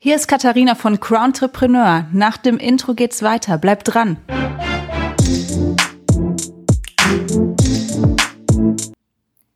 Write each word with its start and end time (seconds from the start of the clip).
Hier 0.00 0.14
ist 0.14 0.28
Katharina 0.28 0.76
von 0.76 1.00
Crowntrepreneur. 1.00 2.06
Nach 2.12 2.36
dem 2.36 2.58
Intro 2.58 2.94
geht's 2.94 3.20
weiter. 3.24 3.58
Bleibt 3.58 3.92
dran. 3.92 4.16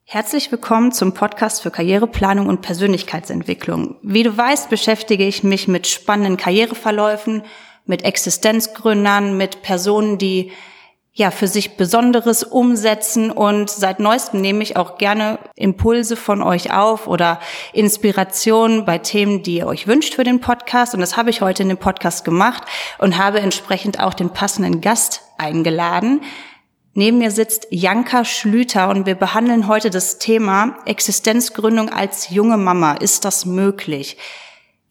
Herzlich 0.03 0.51
willkommen 0.51 0.91
zum 0.91 1.15
Podcast 1.15 1.63
für 1.63 1.71
Karriereplanung 1.71 2.49
und 2.49 2.61
Persönlichkeitsentwicklung. 2.61 3.99
Wie 4.03 4.25
du 4.25 4.37
weißt, 4.37 4.69
beschäftige 4.69 5.25
ich 5.25 5.45
mich 5.45 5.69
mit 5.69 5.87
spannenden 5.87 6.37
Karriereverläufen, 6.37 7.45
mit 7.87 8.05
Existenzgründern, 8.05 9.37
mit 9.37 9.63
Personen, 9.63 10.19
die 10.19 10.51
ja, 11.15 11.31
für 11.31 11.47
sich 11.47 11.77
Besonderes 11.77 12.43
umsetzen 12.43 13.31
und 13.31 13.69
seit 13.69 14.01
neuestem 14.01 14.41
nehme 14.41 14.63
ich 14.63 14.77
auch 14.77 14.97
gerne 14.97 15.39
Impulse 15.57 16.17
von 16.17 16.43
euch 16.43 16.73
auf 16.73 17.07
oder 17.07 17.39
Inspiration 17.75 18.87
bei 18.87 18.97
Themen, 18.97 19.43
die 19.43 19.59
ihr 19.59 19.67
euch 19.67 19.87
wünscht 19.87 20.15
für 20.15 20.25
den 20.25 20.41
Podcast 20.41 20.95
und 20.95 21.01
das 21.01 21.19
habe 21.19 21.29
ich 21.29 21.43
heute 21.43 21.65
in 21.65 21.69
dem 21.69 21.77
Podcast 21.77 22.25
gemacht 22.25 22.63
und 22.97 23.19
habe 23.19 23.41
entsprechend 23.41 24.01
auch 24.01 24.15
den 24.15 24.31
passenden 24.31 24.81
Gast 24.81 25.21
eingeladen. 25.37 26.23
Neben 26.95 27.19
mir 27.19 27.31
sitzt 27.31 27.67
Janka 27.71 28.25
Schlüter 28.25 28.89
und 28.89 29.05
wir 29.05 29.15
behandeln 29.15 29.69
heute 29.69 29.91
das 29.91 30.19
Thema 30.19 30.77
Existenzgründung 30.87 31.91
als 31.91 32.31
junge 32.31 32.57
Mama. 32.57 32.95
Ist 32.95 33.27
das 33.27 33.45
möglich? 33.45 34.17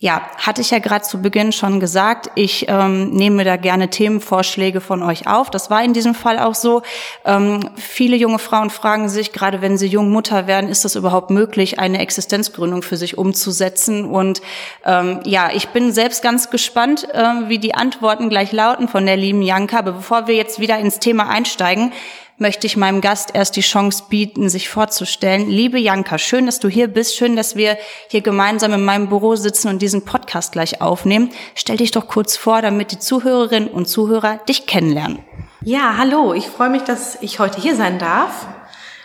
Ja, 0.03 0.23
hatte 0.35 0.61
ich 0.61 0.71
ja 0.71 0.79
gerade 0.79 1.05
zu 1.05 1.21
Beginn 1.21 1.51
schon 1.51 1.79
gesagt, 1.79 2.31
ich 2.33 2.65
ähm, 2.67 3.11
nehme 3.11 3.43
da 3.43 3.55
gerne 3.55 3.91
Themenvorschläge 3.91 4.81
von 4.81 5.03
euch 5.03 5.27
auf. 5.27 5.51
Das 5.51 5.69
war 5.69 5.83
in 5.83 5.93
diesem 5.93 6.15
Fall 6.15 6.39
auch 6.39 6.55
so. 6.55 6.81
Ähm, 7.23 7.69
viele 7.75 8.15
junge 8.15 8.39
Frauen 8.39 8.71
fragen 8.71 9.09
sich, 9.09 9.31
gerade 9.31 9.61
wenn 9.61 9.77
sie 9.77 9.85
jung 9.85 10.09
Mutter 10.09 10.47
werden, 10.47 10.71
ist 10.71 10.85
das 10.85 10.95
überhaupt 10.95 11.29
möglich, 11.29 11.77
eine 11.77 11.99
Existenzgründung 11.99 12.81
für 12.81 12.97
sich 12.97 13.19
umzusetzen? 13.19 14.05
Und 14.05 14.41
ähm, 14.85 15.19
ja, 15.23 15.51
ich 15.53 15.67
bin 15.67 15.91
selbst 15.91 16.23
ganz 16.23 16.49
gespannt, 16.49 17.07
äh, 17.13 17.47
wie 17.47 17.59
die 17.59 17.75
Antworten 17.75 18.29
gleich 18.29 18.51
lauten 18.51 18.87
von 18.87 19.05
der 19.05 19.17
lieben 19.17 19.43
Janka. 19.43 19.77
Aber 19.77 19.91
bevor 19.91 20.25
wir 20.25 20.33
jetzt 20.33 20.59
wieder 20.59 20.79
ins 20.79 20.97
Thema 20.97 21.29
einsteigen, 21.29 21.93
möchte 22.41 22.65
ich 22.65 22.75
meinem 22.75 23.01
Gast 23.01 23.29
erst 23.35 23.55
die 23.55 23.61
Chance 23.61 24.05
bieten, 24.09 24.49
sich 24.49 24.67
vorzustellen. 24.67 25.47
Liebe 25.47 25.77
Janka, 25.77 26.17
schön, 26.17 26.47
dass 26.47 26.59
du 26.59 26.67
hier 26.67 26.87
bist. 26.87 27.15
Schön, 27.15 27.35
dass 27.35 27.55
wir 27.55 27.77
hier 28.09 28.21
gemeinsam 28.21 28.73
in 28.73 28.83
meinem 28.83 29.09
Büro 29.09 29.35
sitzen 29.35 29.67
und 29.67 29.79
diesen 29.79 30.03
Podcast 30.05 30.51
gleich 30.51 30.81
aufnehmen. 30.81 31.29
Stell 31.53 31.77
dich 31.77 31.91
doch 31.91 32.07
kurz 32.07 32.35
vor, 32.35 32.63
damit 32.63 32.91
die 32.91 32.97
Zuhörerinnen 32.97 33.69
und 33.69 33.87
Zuhörer 33.87 34.39
dich 34.49 34.65
kennenlernen. 34.65 35.19
Ja, 35.61 35.97
hallo. 35.97 36.33
Ich 36.33 36.47
freue 36.47 36.71
mich, 36.71 36.81
dass 36.81 37.21
ich 37.21 37.37
heute 37.37 37.61
hier 37.61 37.75
sein 37.75 37.99
darf. 37.99 38.47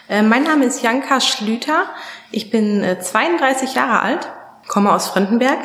Äh, 0.08 0.22
mein 0.22 0.44
Name 0.44 0.64
ist 0.64 0.82
Janka 0.82 1.20
Schlüter. 1.20 1.84
Ich 2.30 2.50
bin 2.50 2.82
32 2.98 3.68
äh, 3.68 3.74
Jahre 3.74 4.00
alt, 4.00 4.28
komme 4.66 4.90
aus 4.90 5.08
Frontenberg 5.08 5.58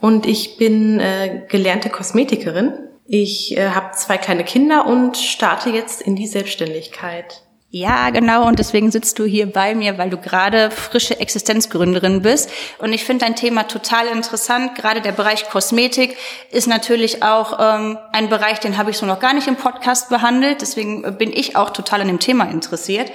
und 0.00 0.24
ich 0.24 0.56
bin 0.56 0.98
äh, 1.00 1.42
gelernte 1.48 1.90
Kosmetikerin 1.90 2.89
ich 3.12 3.56
äh, 3.56 3.70
habe 3.70 3.90
zwei 3.96 4.18
kleine 4.18 4.44
Kinder 4.44 4.86
und 4.86 5.16
starte 5.16 5.70
jetzt 5.70 6.00
in 6.00 6.14
die 6.14 6.28
Selbstständigkeit. 6.28 7.42
Ja, 7.72 8.10
genau. 8.10 8.46
Und 8.46 8.60
deswegen 8.60 8.92
sitzt 8.92 9.18
du 9.18 9.24
hier 9.24 9.50
bei 9.50 9.74
mir, 9.74 9.98
weil 9.98 10.10
du 10.10 10.16
gerade 10.16 10.70
frische 10.70 11.18
Existenzgründerin 11.18 12.22
bist. 12.22 12.50
Und 12.78 12.92
ich 12.92 13.04
finde 13.04 13.24
dein 13.24 13.34
Thema 13.34 13.64
total 13.64 14.06
interessant. 14.06 14.76
Gerade 14.76 15.00
der 15.00 15.10
Bereich 15.10 15.48
Kosmetik 15.48 16.16
ist 16.52 16.68
natürlich 16.68 17.24
auch 17.24 17.58
ähm, 17.60 17.98
ein 18.12 18.28
Bereich, 18.28 18.60
den 18.60 18.76
habe 18.76 18.92
ich 18.92 18.96
so 18.96 19.06
noch 19.06 19.18
gar 19.18 19.34
nicht 19.34 19.48
im 19.48 19.56
Podcast 19.56 20.08
behandelt. 20.08 20.62
Deswegen 20.62 21.02
bin 21.18 21.32
ich 21.32 21.56
auch 21.56 21.70
total 21.70 22.02
an 22.02 22.08
dem 22.08 22.20
Thema 22.20 22.44
interessiert. 22.44 23.10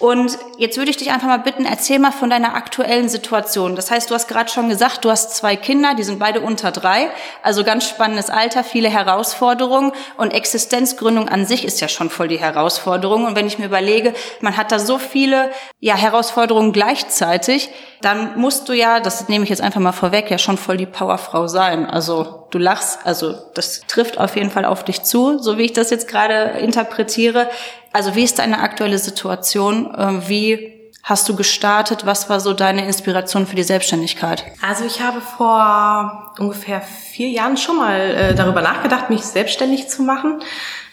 Und 0.00 0.36
jetzt 0.58 0.78
würde 0.78 0.90
ich 0.90 0.96
dich 0.96 1.12
einfach 1.12 1.28
mal 1.28 1.38
bitten, 1.38 1.64
erzähl 1.64 2.00
mal 2.00 2.10
von 2.10 2.28
deiner 2.28 2.56
aktuellen 2.56 3.08
Situation. 3.08 3.76
Das 3.76 3.90
heißt, 3.90 4.10
du 4.10 4.14
hast 4.14 4.26
gerade 4.26 4.50
schon 4.50 4.68
gesagt, 4.68 5.04
du 5.04 5.10
hast 5.10 5.36
zwei 5.36 5.54
Kinder, 5.54 5.94
die 5.94 6.02
sind 6.02 6.18
beide 6.18 6.40
unter 6.40 6.72
drei, 6.72 7.10
also 7.42 7.62
ganz 7.62 7.88
spannendes 7.88 8.28
Alter, 8.28 8.64
viele 8.64 8.88
Herausforderungen 8.88 9.92
und 10.16 10.32
Existenzgründung 10.32 11.28
an 11.28 11.46
sich 11.46 11.64
ist 11.64 11.80
ja 11.80 11.88
schon 11.88 12.10
voll 12.10 12.26
die 12.26 12.40
Herausforderung. 12.40 13.26
Und 13.26 13.36
wenn 13.36 13.46
ich 13.46 13.60
mir 13.60 13.66
überlege, 13.66 14.12
man 14.40 14.56
hat 14.56 14.72
da 14.72 14.80
so 14.80 14.98
viele 14.98 15.52
ja, 15.78 15.94
Herausforderungen 15.94 16.72
gleichzeitig, 16.72 17.70
dann 18.00 18.36
musst 18.36 18.68
du 18.68 18.72
ja, 18.72 18.98
das 18.98 19.28
nehme 19.28 19.44
ich 19.44 19.50
jetzt 19.50 19.62
einfach 19.62 19.80
mal 19.80 19.92
vorweg, 19.92 20.30
ja 20.30 20.38
schon 20.38 20.58
voll 20.58 20.78
die 20.78 20.86
Powerfrau 20.86 21.46
sein. 21.46 21.86
Also 21.86 22.48
du 22.50 22.58
lachst, 22.58 22.98
also 23.04 23.34
das 23.54 23.82
trifft 23.86 24.18
auf 24.18 24.34
jeden 24.34 24.50
Fall 24.50 24.64
auf 24.64 24.84
dich 24.84 25.04
zu, 25.04 25.38
so 25.38 25.58
wie 25.58 25.62
ich 25.62 25.72
das 25.72 25.90
jetzt 25.90 26.08
gerade 26.08 26.58
interpretiere. 26.58 27.48
Also 27.92 28.14
wie 28.14 28.24
ist 28.24 28.38
deine 28.38 28.60
aktuelle 28.60 28.98
Situation? 28.98 29.94
Ähm, 29.96 30.22
wie 30.26 30.72
hast 31.02 31.28
du 31.28 31.36
gestartet? 31.36 32.06
Was 32.06 32.30
war 32.30 32.40
so 32.40 32.52
deine 32.52 32.86
Inspiration 32.86 33.46
für 33.46 33.56
die 33.56 33.62
Selbstständigkeit? 33.62 34.44
Also 34.66 34.84
ich 34.84 35.00
habe 35.00 35.20
vor 35.20 36.32
ungefähr 36.38 36.80
vier 36.80 37.28
Jahren 37.28 37.56
schon 37.56 37.76
mal 37.76 38.00
äh, 38.00 38.34
darüber 38.34 38.62
nachgedacht, 38.62 39.10
mich 39.10 39.22
selbstständig 39.22 39.88
zu 39.88 40.02
machen. 40.02 40.42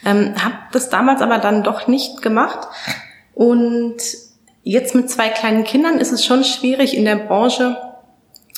Ähm, 0.05 0.33
habe 0.43 0.55
das 0.71 0.89
damals 0.89 1.21
aber 1.21 1.37
dann 1.37 1.63
doch 1.63 1.87
nicht 1.87 2.21
gemacht. 2.21 2.67
Und 3.33 3.97
jetzt 4.63 4.95
mit 4.95 5.09
zwei 5.09 5.29
kleinen 5.29 5.63
Kindern 5.63 5.99
ist 5.99 6.11
es 6.11 6.25
schon 6.25 6.43
schwierig 6.43 6.97
in 6.97 7.05
der 7.05 7.15
Branche 7.15 7.77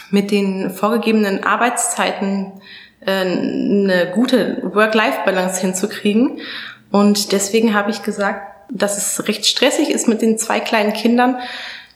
mit 0.09 0.31
den 0.31 0.71
vorgegebenen 0.71 1.43
Arbeitszeiten 1.43 2.61
äh, 3.05 3.11
eine 3.11 4.11
gute 4.13 4.61
Work-Life-Balance 4.73 5.61
hinzukriegen. 5.61 6.39
Und 6.91 7.31
deswegen 7.31 7.73
habe 7.73 7.91
ich 7.91 8.03
gesagt, 8.03 8.51
dass 8.69 8.97
es 8.97 9.27
recht 9.27 9.45
stressig 9.45 9.89
ist 9.89 10.07
mit 10.07 10.21
den 10.21 10.37
zwei 10.37 10.59
kleinen 10.59 10.93
Kindern, 10.93 11.39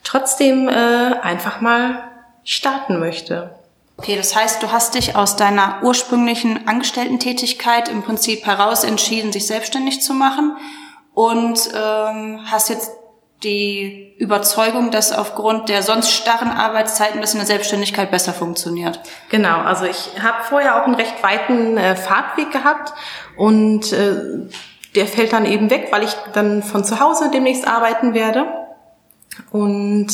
trotzdem 0.04 0.68
äh, 0.68 0.72
einfach 0.72 1.62
mal 1.62 2.04
starten 2.44 3.00
möchte. 3.00 3.56
Okay, 3.98 4.18
das 4.18 4.36
heißt, 4.36 4.62
du 4.62 4.72
hast 4.72 4.96
dich 4.96 5.16
aus 5.16 5.38
deiner 5.38 5.80
ursprünglichen 5.82 6.68
Angestellten-Tätigkeit 6.68 7.88
im 7.88 8.04
Prinzip 8.04 8.46
heraus 8.46 8.84
entschieden, 8.84 9.32
sich 9.32 9.48
selbstständig 9.48 10.02
zu 10.02 10.14
machen 10.14 10.58
und 11.14 11.72
ähm, 11.74 12.42
hast 12.46 12.70
jetzt 12.70 12.92
die 13.44 14.16
Überzeugung, 14.18 14.92
dass 14.92 15.12
aufgrund 15.12 15.70
der 15.70 15.82
sonst 15.82 16.12
starren 16.12 16.50
Arbeitszeiten 16.50 17.22
das 17.22 17.34
in 17.34 17.40
der 17.40 17.48
Selbstständigkeit 17.48 18.12
besser 18.12 18.34
funktioniert. 18.34 19.00
Genau, 19.30 19.60
also 19.60 19.86
ich 19.86 20.12
habe 20.22 20.44
vorher 20.44 20.82
auch 20.82 20.86
einen 20.86 20.96
recht 20.96 21.22
weiten 21.24 21.78
äh, 21.78 21.96
Fahrtweg 21.96 22.52
gehabt 22.52 22.94
und 23.38 23.94
äh, 23.94 24.50
der 24.96 25.08
fällt 25.08 25.34
dann 25.34 25.46
eben 25.46 25.70
weg, 25.70 25.88
weil 25.92 26.04
ich 26.04 26.14
dann 26.34 26.64
von 26.64 26.84
zu 26.84 27.00
Hause 27.00 27.30
demnächst 27.32 27.68
arbeiten 27.68 28.14
werde. 28.14 28.46
Und 29.52 30.08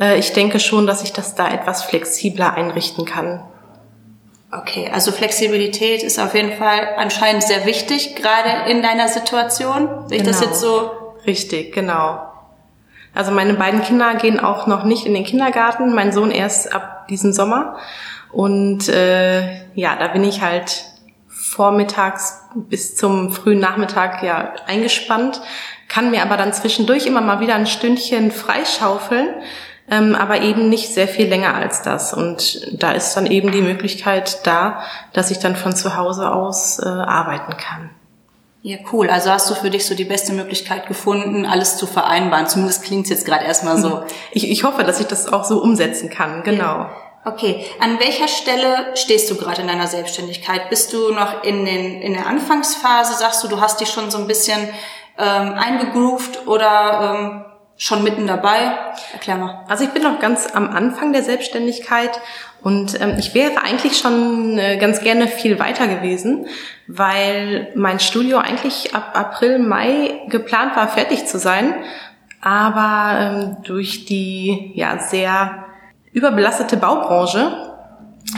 äh, 0.00 0.18
ich 0.18 0.32
denke 0.32 0.60
schon, 0.60 0.86
dass 0.86 1.02
ich 1.02 1.12
das 1.12 1.34
da 1.34 1.48
etwas 1.48 1.82
flexibler 1.82 2.54
einrichten 2.54 3.04
kann. 3.04 3.42
Okay, 4.52 4.88
also 4.92 5.12
Flexibilität 5.12 6.02
ist 6.02 6.18
auf 6.18 6.34
jeden 6.34 6.52
Fall 6.52 6.88
anscheinend 6.96 7.42
sehr 7.42 7.66
wichtig, 7.66 8.14
gerade 8.14 8.70
in 8.70 8.82
deiner 8.82 9.08
Situation. 9.08 10.08
Sehe 10.08 10.18
ich 10.18 10.24
genau. 10.24 10.38
das 10.38 10.40
jetzt 10.40 10.60
so? 10.60 10.90
Richtig, 11.26 11.74
genau. 11.74 12.20
Also 13.12 13.32
meine 13.32 13.54
beiden 13.54 13.82
Kinder 13.82 14.14
gehen 14.14 14.38
auch 14.38 14.66
noch 14.66 14.84
nicht 14.84 15.06
in 15.06 15.14
den 15.14 15.24
Kindergarten, 15.24 15.94
mein 15.94 16.12
Sohn 16.12 16.30
erst 16.30 16.72
ab 16.72 17.08
diesem 17.08 17.32
Sommer. 17.32 17.76
Und 18.30 18.88
äh, 18.88 19.64
ja, 19.74 19.96
da 19.96 20.08
bin 20.08 20.22
ich 20.22 20.42
halt 20.42 20.84
vormittags 21.56 22.42
bis 22.54 22.96
zum 22.96 23.32
frühen 23.32 23.58
Nachmittag 23.60 24.22
ja 24.22 24.52
eingespannt, 24.66 25.40
kann 25.88 26.10
mir 26.10 26.22
aber 26.22 26.36
dann 26.36 26.52
zwischendurch 26.52 27.06
immer 27.06 27.22
mal 27.22 27.40
wieder 27.40 27.54
ein 27.54 27.66
Stündchen 27.66 28.30
freischaufeln, 28.30 29.28
ähm, 29.90 30.14
aber 30.14 30.42
eben 30.42 30.68
nicht 30.68 30.92
sehr 30.92 31.08
viel 31.08 31.28
länger 31.28 31.54
als 31.54 31.80
das. 31.80 32.12
Und 32.12 32.60
da 32.82 32.92
ist 32.92 33.14
dann 33.14 33.26
eben 33.26 33.52
die 33.52 33.62
Möglichkeit 33.62 34.46
da, 34.46 34.82
dass 35.14 35.30
ich 35.30 35.38
dann 35.38 35.56
von 35.56 35.74
zu 35.74 35.96
Hause 35.96 36.30
aus 36.30 36.78
äh, 36.78 36.86
arbeiten 36.86 37.56
kann. 37.56 37.90
Ja, 38.60 38.78
cool. 38.92 39.08
Also 39.08 39.30
hast 39.30 39.48
du 39.48 39.54
für 39.54 39.70
dich 39.70 39.86
so 39.86 39.94
die 39.94 40.04
beste 40.04 40.32
Möglichkeit 40.32 40.88
gefunden, 40.88 41.46
alles 41.46 41.78
zu 41.78 41.86
vereinbaren. 41.86 42.48
Zumindest 42.48 42.82
klingt 42.82 43.04
es 43.04 43.10
jetzt 43.10 43.24
gerade 43.24 43.44
erstmal 43.44 43.78
so. 43.78 44.02
Ich, 44.32 44.50
ich 44.50 44.64
hoffe, 44.64 44.82
dass 44.82 45.00
ich 45.00 45.06
das 45.06 45.32
auch 45.32 45.44
so 45.44 45.62
umsetzen 45.62 46.10
kann, 46.10 46.42
genau. 46.42 46.64
Ja. 46.64 46.90
Okay, 47.26 47.64
an 47.80 47.98
welcher 47.98 48.28
Stelle 48.28 48.92
stehst 48.94 49.28
du 49.28 49.34
gerade 49.34 49.62
in 49.62 49.66
deiner 49.66 49.88
Selbstständigkeit? 49.88 50.70
Bist 50.70 50.92
du 50.92 51.12
noch 51.12 51.42
in, 51.42 51.64
den, 51.64 52.00
in 52.00 52.12
der 52.12 52.28
Anfangsphase? 52.28 53.14
Sagst 53.14 53.42
du, 53.42 53.48
du 53.48 53.60
hast 53.60 53.80
dich 53.80 53.88
schon 53.88 54.12
so 54.12 54.18
ein 54.18 54.28
bisschen 54.28 54.60
ähm, 55.18 55.54
eingegroovt 55.54 56.46
oder 56.46 57.16
ähm, 57.16 57.44
schon 57.76 58.04
mitten 58.04 58.28
dabei? 58.28 58.78
Erklär 59.12 59.38
mal. 59.38 59.64
Also 59.66 59.82
ich 59.82 59.90
bin 59.90 60.04
noch 60.04 60.20
ganz 60.20 60.46
am 60.54 60.70
Anfang 60.70 61.12
der 61.12 61.24
Selbstständigkeit 61.24 62.12
und 62.62 63.00
ähm, 63.00 63.16
ich 63.18 63.34
wäre 63.34 63.60
eigentlich 63.60 63.98
schon 63.98 64.56
äh, 64.56 64.76
ganz 64.76 65.00
gerne 65.00 65.26
viel 65.26 65.58
weiter 65.58 65.88
gewesen, 65.88 66.46
weil 66.86 67.72
mein 67.74 67.98
Studio 67.98 68.38
eigentlich 68.38 68.94
ab 68.94 69.10
April, 69.14 69.58
Mai 69.58 70.20
geplant 70.28 70.76
war, 70.76 70.86
fertig 70.86 71.26
zu 71.26 71.40
sein. 71.40 71.74
Aber 72.40 73.18
ähm, 73.18 73.56
durch 73.64 74.04
die 74.04 74.70
ja 74.76 75.00
sehr 75.00 75.65
überbelastete 76.16 76.78
Baubranche 76.78 77.52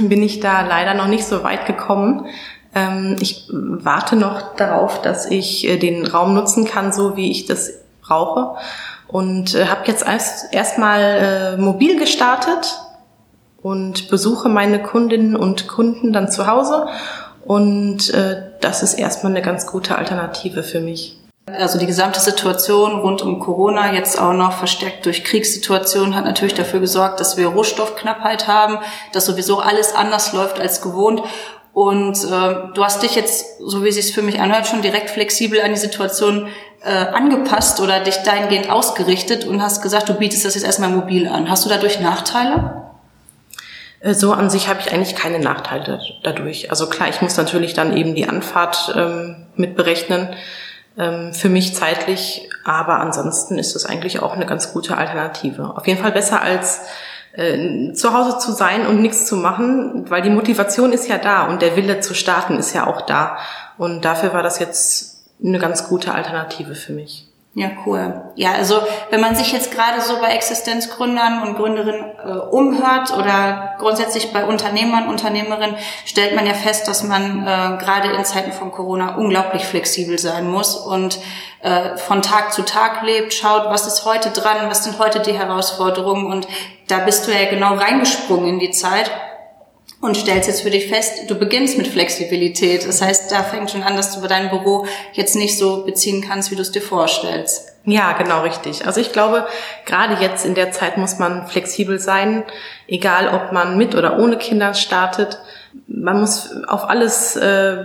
bin 0.00 0.20
ich 0.20 0.40
da 0.40 0.62
leider 0.66 0.94
noch 0.94 1.06
nicht 1.06 1.24
so 1.24 1.44
weit 1.44 1.64
gekommen. 1.64 2.26
Ähm, 2.74 3.16
ich 3.20 3.48
warte 3.50 4.16
noch 4.16 4.56
darauf, 4.56 5.00
dass 5.00 5.26
ich 5.26 5.66
äh, 5.66 5.78
den 5.78 6.04
Raum 6.04 6.34
nutzen 6.34 6.64
kann, 6.64 6.92
so 6.92 7.16
wie 7.16 7.30
ich 7.30 7.46
das 7.46 7.70
brauche. 8.02 8.56
Und 9.06 9.54
äh, 9.54 9.66
habe 9.66 9.86
jetzt 9.86 10.04
erst 10.04 10.52
erstmal 10.52 11.00
äh, 11.00 11.56
mobil 11.56 11.96
gestartet 11.98 12.80
und 13.62 14.10
besuche 14.10 14.48
meine 14.48 14.82
Kundinnen 14.82 15.36
und 15.36 15.68
Kunden 15.68 16.12
dann 16.12 16.28
zu 16.28 16.48
Hause. 16.48 16.88
Und 17.44 18.12
das 18.60 18.82
ist 18.82 18.92
erstmal 18.92 19.32
eine 19.32 19.40
ganz 19.40 19.66
gute 19.66 19.96
Alternative 19.96 20.62
für 20.62 20.80
mich. 20.80 21.17
Also 21.56 21.78
die 21.78 21.86
gesamte 21.86 22.20
Situation 22.20 23.00
rund 23.00 23.22
um 23.22 23.38
Corona, 23.38 23.94
jetzt 23.94 24.20
auch 24.20 24.32
noch 24.32 24.52
verstärkt 24.52 25.06
durch 25.06 25.24
Kriegssituationen, 25.24 26.14
hat 26.14 26.24
natürlich 26.24 26.54
dafür 26.54 26.80
gesorgt, 26.80 27.20
dass 27.20 27.36
wir 27.36 27.48
Rohstoffknappheit 27.48 28.46
haben, 28.48 28.78
dass 29.12 29.26
sowieso 29.26 29.60
alles 29.60 29.94
anders 29.94 30.32
läuft 30.32 30.60
als 30.60 30.82
gewohnt. 30.82 31.22
Und 31.72 32.16
äh, 32.24 32.72
du 32.74 32.84
hast 32.84 33.02
dich 33.02 33.14
jetzt, 33.14 33.60
so 33.60 33.84
wie 33.84 33.88
es 33.88 33.94
sich 33.94 34.12
für 34.12 34.22
mich 34.22 34.40
anhört, 34.40 34.66
schon 34.66 34.82
direkt 34.82 35.10
flexibel 35.10 35.60
an 35.60 35.70
die 35.70 35.78
Situation 35.78 36.48
äh, 36.82 36.90
angepasst 36.90 37.80
oder 37.80 38.00
dich 38.00 38.16
dahingehend 38.24 38.70
ausgerichtet 38.70 39.44
und 39.44 39.62
hast 39.62 39.82
gesagt, 39.82 40.08
du 40.08 40.14
bietest 40.14 40.44
das 40.44 40.54
jetzt 40.54 40.64
erstmal 40.64 40.90
mobil 40.90 41.28
an. 41.28 41.48
Hast 41.48 41.64
du 41.64 41.68
dadurch 41.68 42.00
Nachteile? 42.00 42.88
Äh, 44.00 44.14
so 44.14 44.32
an 44.32 44.50
sich 44.50 44.68
habe 44.68 44.80
ich 44.80 44.92
eigentlich 44.92 45.14
keine 45.14 45.38
Nachteile 45.38 46.00
dadurch. 46.22 46.70
Also 46.70 46.88
klar, 46.88 47.08
ich 47.08 47.20
muss 47.20 47.36
natürlich 47.36 47.74
dann 47.74 47.96
eben 47.96 48.14
die 48.14 48.28
Anfahrt 48.28 48.94
ähm, 48.96 49.46
mit 49.56 49.76
berechnen 49.76 50.34
ähm, 50.98 51.32
für 51.32 51.48
mich 51.48 51.74
zeitlich, 51.74 52.48
aber 52.64 53.00
ansonsten 53.00 53.58
ist 53.58 53.74
das 53.74 53.86
eigentlich 53.86 54.20
auch 54.20 54.34
eine 54.34 54.46
ganz 54.46 54.72
gute 54.72 54.96
Alternative. 54.96 55.76
Auf 55.76 55.86
jeden 55.86 56.00
Fall 56.00 56.12
besser 56.12 56.42
als 56.42 56.82
äh, 57.32 57.92
zu 57.92 58.12
Hause 58.12 58.38
zu 58.38 58.52
sein 58.52 58.86
und 58.86 59.00
nichts 59.00 59.26
zu 59.26 59.36
machen, 59.36 60.10
weil 60.10 60.22
die 60.22 60.30
Motivation 60.30 60.92
ist 60.92 61.08
ja 61.08 61.18
da 61.18 61.46
und 61.46 61.62
der 61.62 61.76
Wille 61.76 62.00
zu 62.00 62.14
starten 62.14 62.58
ist 62.58 62.74
ja 62.74 62.86
auch 62.86 63.02
da. 63.02 63.38
Und 63.76 64.04
dafür 64.04 64.32
war 64.32 64.42
das 64.42 64.58
jetzt 64.58 65.24
eine 65.42 65.58
ganz 65.58 65.88
gute 65.88 66.12
Alternative 66.12 66.74
für 66.74 66.92
mich. 66.92 67.27
Ja, 67.58 67.72
cool. 67.84 68.30
Ja, 68.36 68.52
also 68.52 68.80
wenn 69.10 69.20
man 69.20 69.34
sich 69.34 69.52
jetzt 69.52 69.72
gerade 69.72 70.00
so 70.00 70.20
bei 70.20 70.28
Existenzgründern 70.28 71.42
und 71.42 71.56
Gründerinnen 71.56 72.04
äh, 72.24 72.30
umhört 72.30 73.12
oder 73.18 73.74
grundsätzlich 73.80 74.32
bei 74.32 74.44
Unternehmern, 74.44 75.08
Unternehmerinnen, 75.08 75.74
stellt 76.04 76.36
man 76.36 76.46
ja 76.46 76.54
fest, 76.54 76.86
dass 76.86 77.02
man 77.02 77.42
äh, 77.42 77.76
gerade 77.82 78.12
in 78.12 78.24
Zeiten 78.24 78.52
von 78.52 78.70
Corona 78.70 79.16
unglaublich 79.16 79.64
flexibel 79.64 80.20
sein 80.20 80.48
muss 80.48 80.76
und 80.76 81.18
äh, 81.62 81.96
von 81.96 82.22
Tag 82.22 82.52
zu 82.52 82.62
Tag 82.62 83.02
lebt, 83.02 83.34
schaut, 83.34 83.64
was 83.70 83.88
ist 83.88 84.04
heute 84.04 84.30
dran, 84.30 84.68
was 84.68 84.84
sind 84.84 85.00
heute 85.00 85.18
die 85.18 85.32
Herausforderungen 85.32 86.26
und 86.26 86.46
da 86.86 86.98
bist 86.98 87.26
du 87.26 87.32
ja 87.32 87.50
genau 87.50 87.74
reingesprungen 87.74 88.50
in 88.50 88.58
die 88.60 88.70
Zeit 88.70 89.10
und 90.08 90.16
stellst 90.16 90.48
jetzt 90.48 90.62
für 90.62 90.70
dich 90.70 90.88
fest, 90.88 91.28
du 91.28 91.34
beginnst 91.34 91.76
mit 91.76 91.86
Flexibilität. 91.86 92.86
Das 92.86 93.02
heißt, 93.02 93.30
da 93.30 93.42
fängt 93.42 93.70
schon 93.70 93.82
an, 93.82 93.94
dass 93.94 94.18
du 94.18 94.26
dein 94.26 94.48
Büro 94.48 94.86
jetzt 95.12 95.36
nicht 95.36 95.58
so 95.58 95.84
beziehen 95.84 96.24
kannst, 96.26 96.50
wie 96.50 96.56
du 96.56 96.62
es 96.62 96.72
dir 96.72 96.80
vorstellst. 96.80 97.68
Ja, 97.84 98.12
genau 98.12 98.40
richtig. 98.40 98.86
Also 98.86 99.02
ich 99.02 99.12
glaube, 99.12 99.46
gerade 99.84 100.22
jetzt 100.22 100.46
in 100.46 100.54
der 100.54 100.72
Zeit 100.72 100.96
muss 100.96 101.18
man 101.18 101.46
flexibel 101.46 101.98
sein, 101.98 102.42
egal 102.86 103.28
ob 103.28 103.52
man 103.52 103.76
mit 103.76 103.94
oder 103.94 104.18
ohne 104.18 104.38
Kinder 104.38 104.72
startet. 104.72 105.38
Man 105.86 106.20
muss 106.20 106.50
auf 106.66 106.88
alles 106.88 107.36
äh, 107.36 107.84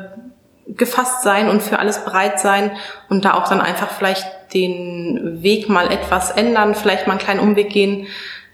gefasst 0.68 1.24
sein 1.24 1.50
und 1.50 1.62
für 1.62 1.80
alles 1.80 2.06
bereit 2.06 2.40
sein 2.40 2.72
und 3.10 3.26
da 3.26 3.34
auch 3.34 3.50
dann 3.50 3.60
einfach 3.60 3.92
vielleicht 3.92 4.26
den 4.54 5.44
Weg 5.44 5.68
mal 5.68 5.92
etwas 5.92 6.32
ändern, 6.32 6.74
vielleicht 6.74 7.06
mal 7.06 7.14
einen 7.14 7.22
kleinen 7.22 7.40
Umweg 7.42 7.70
gehen, 7.70 8.08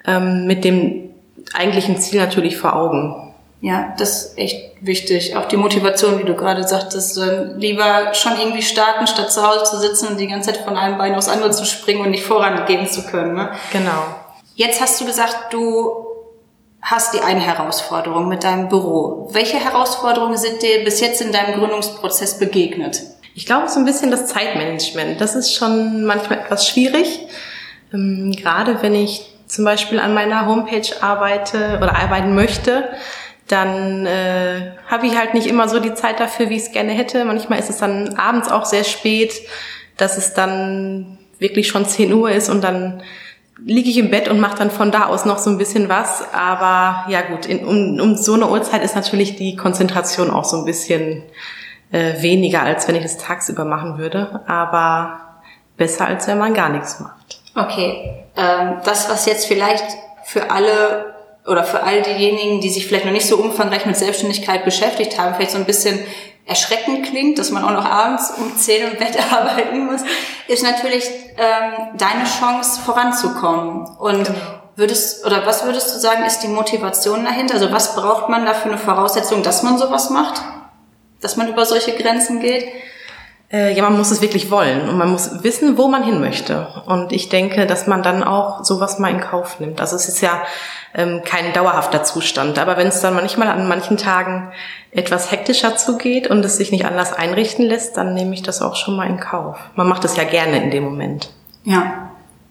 ähm, 0.07 0.47
mit 0.47 0.63
dem 0.63 1.11
eigentlichen 1.53 1.97
Ziel 1.97 2.19
natürlich 2.19 2.57
vor 2.57 2.75
Augen. 2.75 3.28
Ja, 3.61 3.93
das 3.97 4.25
ist 4.25 4.37
echt 4.37 4.71
wichtig. 4.79 5.35
Auch 5.35 5.45
die 5.45 5.57
Motivation, 5.57 6.17
wie 6.19 6.23
du 6.23 6.33
gerade 6.33 6.65
sagtest, 6.65 7.19
lieber 7.57 8.13
schon 8.13 8.39
irgendwie 8.39 8.61
starten, 8.61 9.05
statt 9.05 9.31
zu 9.31 9.45
Hause 9.45 9.65
zu 9.65 9.77
sitzen 9.79 10.07
und 10.07 10.17
die 10.19 10.27
ganze 10.27 10.53
Zeit 10.53 10.63
von 10.63 10.77
einem 10.77 10.97
Bein 10.97 11.15
aufs 11.15 11.27
andere 11.27 11.51
zu 11.51 11.65
springen 11.65 12.01
und 12.01 12.11
nicht 12.11 12.23
vorangehen 12.23 12.87
zu 12.87 13.03
können. 13.03 13.33
Ne? 13.33 13.51
Genau. 13.73 14.05
Jetzt 14.55 14.79
hast 14.79 15.01
du 15.01 15.05
gesagt, 15.05 15.51
du 15.51 16.05
hast 16.81 17.13
die 17.13 17.19
eine 17.19 17.41
Herausforderung 17.41 18.29
mit 18.29 18.45
deinem 18.45 18.69
Büro. 18.69 19.29
Welche 19.31 19.57
Herausforderungen 19.57 20.37
sind 20.37 20.61
dir 20.61 20.83
bis 20.85 21.01
jetzt 21.01 21.21
in 21.21 21.33
deinem 21.33 21.59
Gründungsprozess 21.59 22.39
begegnet? 22.39 23.01
Ich 23.35 23.45
glaube, 23.45 23.67
so 23.69 23.79
ein 23.79 23.85
bisschen 23.85 24.11
das 24.11 24.27
Zeitmanagement. 24.27 25.19
Das 25.19 25.35
ist 25.35 25.53
schon 25.53 26.05
manchmal 26.05 26.39
etwas 26.39 26.67
schwierig. 26.67 27.27
Ähm, 27.93 28.31
gerade 28.31 28.81
wenn 28.81 28.95
ich 28.95 29.25
zum 29.47 29.65
Beispiel 29.65 29.99
an 29.99 30.13
meiner 30.13 30.45
Homepage 30.45 30.89
arbeite 31.01 31.79
oder 31.81 31.95
arbeiten 31.95 32.35
möchte, 32.35 32.89
dann 33.49 34.05
äh, 34.05 34.71
habe 34.87 35.07
ich 35.07 35.17
halt 35.17 35.33
nicht 35.33 35.47
immer 35.47 35.67
so 35.67 35.79
die 35.79 35.95
Zeit 35.95 36.19
dafür, 36.19 36.49
wie 36.49 36.55
ich 36.55 36.63
es 36.63 36.71
gerne 36.71 36.93
hätte. 36.93 37.25
Manchmal 37.25 37.59
ist 37.59 37.69
es 37.69 37.77
dann 37.77 38.15
abends 38.15 38.49
auch 38.49 38.65
sehr 38.65 38.83
spät, 38.83 39.33
dass 39.97 40.17
es 40.17 40.33
dann 40.33 41.17
wirklich 41.39 41.67
schon 41.67 41.85
10 41.85 42.13
Uhr 42.13 42.31
ist 42.31 42.49
und 42.49 42.63
dann 42.63 43.01
liege 43.65 43.89
ich 43.89 43.97
im 43.97 44.11
Bett 44.11 44.29
und 44.29 44.39
mache 44.39 44.57
dann 44.57 44.71
von 44.71 44.91
da 44.91 45.07
aus 45.07 45.25
noch 45.25 45.39
so 45.39 45.49
ein 45.49 45.57
bisschen 45.57 45.89
was. 45.89 46.23
Aber 46.33 47.09
ja 47.09 47.21
gut, 47.21 47.47
in, 47.47 47.65
um, 47.65 47.99
um 47.99 48.15
so 48.15 48.35
eine 48.35 48.47
Uhrzeit 48.49 48.83
ist 48.83 48.95
natürlich 48.95 49.35
die 49.35 49.55
Konzentration 49.55 50.29
auch 50.29 50.45
so 50.45 50.57
ein 50.57 50.65
bisschen 50.65 51.23
äh, 51.91 52.21
weniger, 52.21 52.61
als 52.61 52.87
wenn 52.87 52.95
ich 52.95 53.03
es 53.03 53.17
tagsüber 53.17 53.65
machen 53.65 53.97
würde. 53.97 54.41
Aber 54.47 55.19
besser, 55.75 56.05
als 56.05 56.27
wenn 56.27 56.37
man 56.37 56.53
gar 56.53 56.69
nichts 56.69 56.99
macht. 56.99 57.41
Okay, 57.55 58.25
ähm, 58.37 58.77
das, 58.85 59.09
was 59.09 59.25
jetzt 59.25 59.47
vielleicht 59.47 59.85
für 60.23 60.51
alle 60.51 61.18
oder 61.49 61.63
für 61.63 61.83
all 61.83 62.01
diejenigen, 62.01 62.61
die 62.61 62.69
sich 62.69 62.87
vielleicht 62.87 63.05
noch 63.05 63.11
nicht 63.11 63.27
so 63.27 63.37
umfangreich 63.37 63.85
mit 63.85 63.97
Selbstständigkeit 63.97 64.63
beschäftigt 64.63 65.17
haben, 65.17 65.35
vielleicht 65.35 65.51
so 65.51 65.57
ein 65.57 65.65
bisschen 65.65 65.99
erschreckend 66.49 67.05
klingt, 67.05 67.37
dass 67.37 67.51
man 67.51 67.63
auch 67.63 67.71
noch 67.71 67.85
abends 67.85 68.33
um 68.37 68.55
10 68.55 68.91
im 68.91 68.97
Bett 68.97 69.17
arbeiten 69.31 69.85
muss, 69.85 70.01
ist 70.47 70.63
natürlich 70.63 71.05
ähm, 71.37 71.97
deine 71.97 72.25
Chance 72.25 72.81
voranzukommen. 72.81 73.85
Und 73.99 74.25
genau. 74.25 74.39
würdest 74.75 75.25
oder 75.25 75.45
was 75.45 75.63
würdest 75.63 75.95
du 75.95 75.99
sagen, 75.99 76.25
ist 76.25 76.39
die 76.39 76.47
Motivation 76.47 77.23
dahinter? 77.23 77.53
Also 77.55 77.71
was 77.71 77.95
braucht 77.95 78.29
man 78.29 78.45
da 78.45 78.53
für 78.53 78.69
eine 78.69 78.79
Voraussetzung, 78.79 79.43
dass 79.43 79.61
man 79.61 79.77
sowas 79.77 80.09
macht? 80.09 80.41
Dass 81.21 81.37
man 81.37 81.49
über 81.49 81.65
solche 81.65 81.91
Grenzen 81.91 82.39
geht? 82.39 82.67
Äh, 83.51 83.75
ja, 83.75 83.83
man 83.83 83.97
muss 83.97 84.11
es 84.11 84.21
wirklich 84.21 84.51
wollen 84.51 84.89
und 84.89 84.97
man 84.97 85.09
muss 85.11 85.43
wissen, 85.43 85.77
wo 85.77 85.87
man 85.87 86.03
hin 86.03 86.19
möchte. 86.19 86.67
Und 86.85 87.11
ich 87.11 87.29
denke, 87.29 87.65
dass 87.65 87.87
man 87.87 88.03
dann 88.03 88.23
auch 88.23 88.63
sowas 88.63 88.99
mal 88.99 89.11
in 89.11 89.19
Kauf 89.19 89.59
nimmt. 89.59 89.81
Also 89.81 89.95
es 89.95 90.07
ist 90.07 90.21
ja 90.21 90.41
ähm, 90.93 91.21
kein 91.23 91.53
dauerhafter 91.53 92.03
Zustand. 92.03 92.59
Aber 92.59 92.77
wenn 92.77 92.87
es 92.87 93.01
dann 93.01 93.13
manchmal 93.13 93.47
an 93.47 93.67
manchen 93.67 93.97
Tagen 93.97 94.51
etwas 94.91 95.31
hektischer 95.31 95.75
zugeht 95.75 96.27
und 96.27 96.43
es 96.43 96.57
sich 96.57 96.71
nicht 96.71 96.85
anders 96.85 97.13
einrichten 97.13 97.65
lässt, 97.65 97.97
dann 97.97 98.13
nehme 98.13 98.33
ich 98.33 98.41
das 98.41 98.61
auch 98.61 98.75
schon 98.75 98.95
mal 98.95 99.07
in 99.07 99.19
Kauf. 99.19 99.57
Man 99.75 99.87
macht 99.87 100.05
es 100.05 100.15
ja 100.15 100.23
gerne 100.23 100.63
in 100.63 100.71
dem 100.71 100.83
Moment. 100.83 101.31
Ja, 101.63 102.09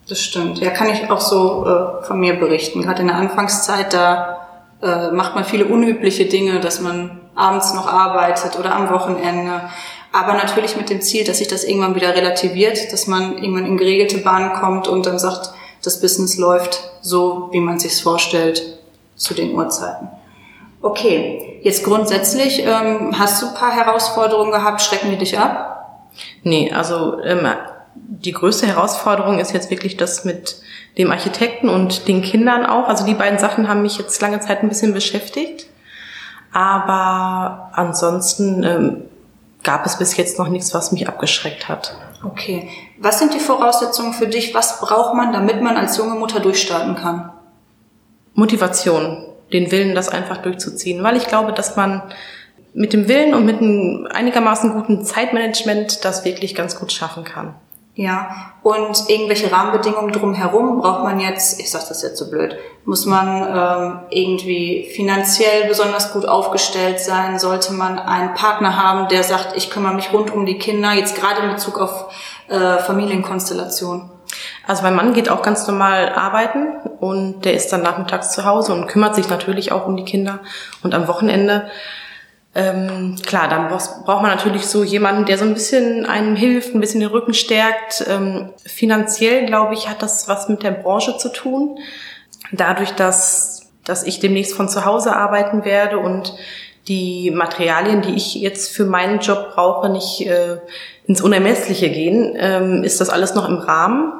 das 0.08 0.20
stimmt. 0.20 0.58
Ja, 0.58 0.70
kann 0.70 0.88
ich 0.90 1.10
auch 1.10 1.20
so 1.20 1.66
äh, 1.66 2.04
von 2.04 2.20
mir 2.20 2.38
berichten. 2.38 2.82
Gerade 2.82 3.02
in 3.02 3.08
der 3.08 3.16
Anfangszeit, 3.16 3.92
da 3.92 4.46
äh, 4.82 5.10
macht 5.10 5.34
man 5.34 5.44
viele 5.44 5.64
unübliche 5.64 6.26
Dinge, 6.26 6.60
dass 6.60 6.80
man 6.80 7.20
abends 7.34 7.74
noch 7.74 7.92
arbeitet 7.92 8.58
oder 8.58 8.74
am 8.74 8.90
Wochenende 8.90 9.62
aber 10.12 10.34
natürlich 10.34 10.76
mit 10.76 10.90
dem 10.90 11.00
Ziel, 11.00 11.24
dass 11.24 11.38
sich 11.38 11.48
das 11.48 11.64
irgendwann 11.64 11.94
wieder 11.94 12.14
relativiert, 12.14 12.92
dass 12.92 13.06
man 13.06 13.36
irgendwann 13.38 13.66
in 13.66 13.76
geregelte 13.76 14.18
Bahnen 14.18 14.52
kommt 14.54 14.88
und 14.88 15.06
dann 15.06 15.18
sagt, 15.18 15.50
das 15.88 16.02
Business 16.02 16.36
läuft 16.36 16.80
so, 17.00 17.48
wie 17.50 17.60
man 17.60 17.78
sich 17.78 18.02
vorstellt, 18.02 18.78
zu 19.16 19.32
den 19.32 19.54
Uhrzeiten. 19.54 20.08
Okay, 20.82 21.60
jetzt 21.62 21.82
grundsätzlich, 21.82 22.62
ähm, 22.64 23.18
hast 23.18 23.42
du 23.42 23.46
ein 23.46 23.54
paar 23.54 23.72
Herausforderungen 23.72 24.52
gehabt, 24.52 24.82
schrecken 24.82 25.10
die 25.10 25.16
dich 25.16 25.38
ab? 25.38 26.12
Nee, 26.42 26.70
also 26.72 27.18
ähm, 27.20 27.48
die 27.94 28.32
größte 28.32 28.66
Herausforderung 28.66 29.38
ist 29.38 29.52
jetzt 29.52 29.70
wirklich 29.70 29.96
das 29.96 30.24
mit 30.24 30.60
dem 30.98 31.10
Architekten 31.10 31.70
und 31.70 32.06
den 32.06 32.20
Kindern 32.20 32.66
auch. 32.66 32.86
Also 32.86 33.06
die 33.06 33.14
beiden 33.14 33.38
Sachen 33.38 33.66
haben 33.66 33.82
mich 33.82 33.98
jetzt 33.98 34.20
lange 34.20 34.40
Zeit 34.40 34.62
ein 34.62 34.68
bisschen 34.68 34.92
beschäftigt. 34.92 35.66
Aber 36.52 37.70
ansonsten 37.72 38.62
ähm, 38.62 39.02
gab 39.62 39.86
es 39.86 39.98
bis 39.98 40.16
jetzt 40.16 40.38
noch 40.38 40.48
nichts, 40.48 40.74
was 40.74 40.92
mich 40.92 41.08
abgeschreckt 41.08 41.68
hat. 41.68 41.96
Okay. 42.22 42.68
Was 42.98 43.18
sind 43.18 43.34
die 43.34 43.40
Voraussetzungen 43.40 44.12
für 44.12 44.26
dich? 44.26 44.54
Was 44.54 44.80
braucht 44.80 45.14
man, 45.14 45.32
damit 45.32 45.62
man 45.62 45.76
als 45.76 45.96
junge 45.96 46.14
Mutter 46.14 46.40
durchstarten 46.40 46.96
kann? 46.96 47.32
Motivation, 48.34 49.24
den 49.52 49.70
Willen, 49.70 49.94
das 49.94 50.08
einfach 50.08 50.38
durchzuziehen, 50.38 51.02
weil 51.02 51.16
ich 51.16 51.26
glaube, 51.26 51.52
dass 51.52 51.76
man 51.76 52.02
mit 52.74 52.92
dem 52.92 53.08
Willen 53.08 53.34
und 53.34 53.44
mit 53.44 53.60
einem 53.60 54.06
einigermaßen 54.10 54.72
guten 54.72 55.04
Zeitmanagement 55.04 56.04
das 56.04 56.24
wirklich 56.24 56.54
ganz 56.54 56.78
gut 56.78 56.92
schaffen 56.92 57.24
kann. 57.24 57.54
Ja, 58.00 58.52
und 58.62 59.10
irgendwelche 59.10 59.50
Rahmenbedingungen 59.50 60.12
drumherum 60.12 60.78
braucht 60.78 61.02
man 61.02 61.18
jetzt, 61.18 61.58
ich 61.58 61.68
sage 61.68 61.86
das 61.88 62.00
jetzt 62.02 62.16
so 62.16 62.30
blöd, 62.30 62.56
muss 62.84 63.06
man 63.06 63.26
ähm, 63.26 63.98
irgendwie 64.10 64.88
finanziell 64.94 65.66
besonders 65.66 66.12
gut 66.12 66.24
aufgestellt 66.24 67.00
sein? 67.00 67.40
Sollte 67.40 67.72
man 67.72 67.98
einen 67.98 68.34
Partner 68.34 68.80
haben, 68.80 69.08
der 69.08 69.24
sagt, 69.24 69.56
ich 69.56 69.68
kümmere 69.68 69.94
mich 69.94 70.12
rund 70.12 70.32
um 70.32 70.46
die 70.46 70.58
Kinder, 70.58 70.92
jetzt 70.92 71.16
gerade 71.16 71.42
in 71.42 71.50
Bezug 71.50 71.80
auf 71.80 72.14
äh, 72.46 72.78
Familienkonstellation? 72.78 74.08
Also 74.64 74.84
mein 74.84 74.94
Mann 74.94 75.12
geht 75.12 75.28
auch 75.28 75.42
ganz 75.42 75.66
normal 75.66 76.10
arbeiten 76.10 76.76
und 77.00 77.44
der 77.44 77.54
ist 77.54 77.72
dann 77.72 77.82
nachmittags 77.82 78.30
zu 78.30 78.44
Hause 78.44 78.74
und 78.74 78.86
kümmert 78.86 79.16
sich 79.16 79.28
natürlich 79.28 79.72
auch 79.72 79.88
um 79.88 79.96
die 79.96 80.04
Kinder. 80.04 80.38
Und 80.84 80.94
am 80.94 81.08
Wochenende 81.08 81.68
ähm, 82.54 83.16
klar, 83.24 83.48
dann 83.48 83.68
braucht 83.68 84.22
man 84.22 84.30
natürlich 84.30 84.66
so 84.66 84.82
jemanden, 84.82 85.26
der 85.26 85.38
so 85.38 85.44
ein 85.44 85.54
bisschen 85.54 86.06
einem 86.06 86.34
hilft, 86.34 86.74
ein 86.74 86.80
bisschen 86.80 87.00
den 87.00 87.10
Rücken 87.10 87.34
stärkt. 87.34 88.04
Ähm, 88.08 88.50
finanziell, 88.64 89.46
glaube 89.46 89.74
ich, 89.74 89.88
hat 89.88 90.02
das 90.02 90.28
was 90.28 90.48
mit 90.48 90.62
der 90.62 90.72
Branche 90.72 91.18
zu 91.18 91.28
tun. 91.30 91.78
Dadurch, 92.52 92.92
dass 92.92 93.58
dass 93.88 94.04
ich 94.04 94.20
demnächst 94.20 94.54
von 94.54 94.68
zu 94.68 94.84
Hause 94.84 95.16
arbeiten 95.16 95.64
werde 95.64 95.98
und 95.98 96.34
die 96.88 97.30
Materialien, 97.30 98.02
die 98.02 98.14
ich 98.14 98.34
jetzt 98.34 98.70
für 98.70 98.84
meinen 98.84 99.20
Job 99.20 99.52
brauche, 99.54 99.88
nicht 99.88 100.26
äh, 100.26 100.58
ins 101.06 101.22
Unermessliche 101.22 101.88
gehen. 101.88 102.36
Ähm, 102.38 102.84
ist 102.84 103.00
das 103.00 103.08
alles 103.08 103.34
noch 103.34 103.48
im 103.48 103.56
Rahmen? 103.56 104.12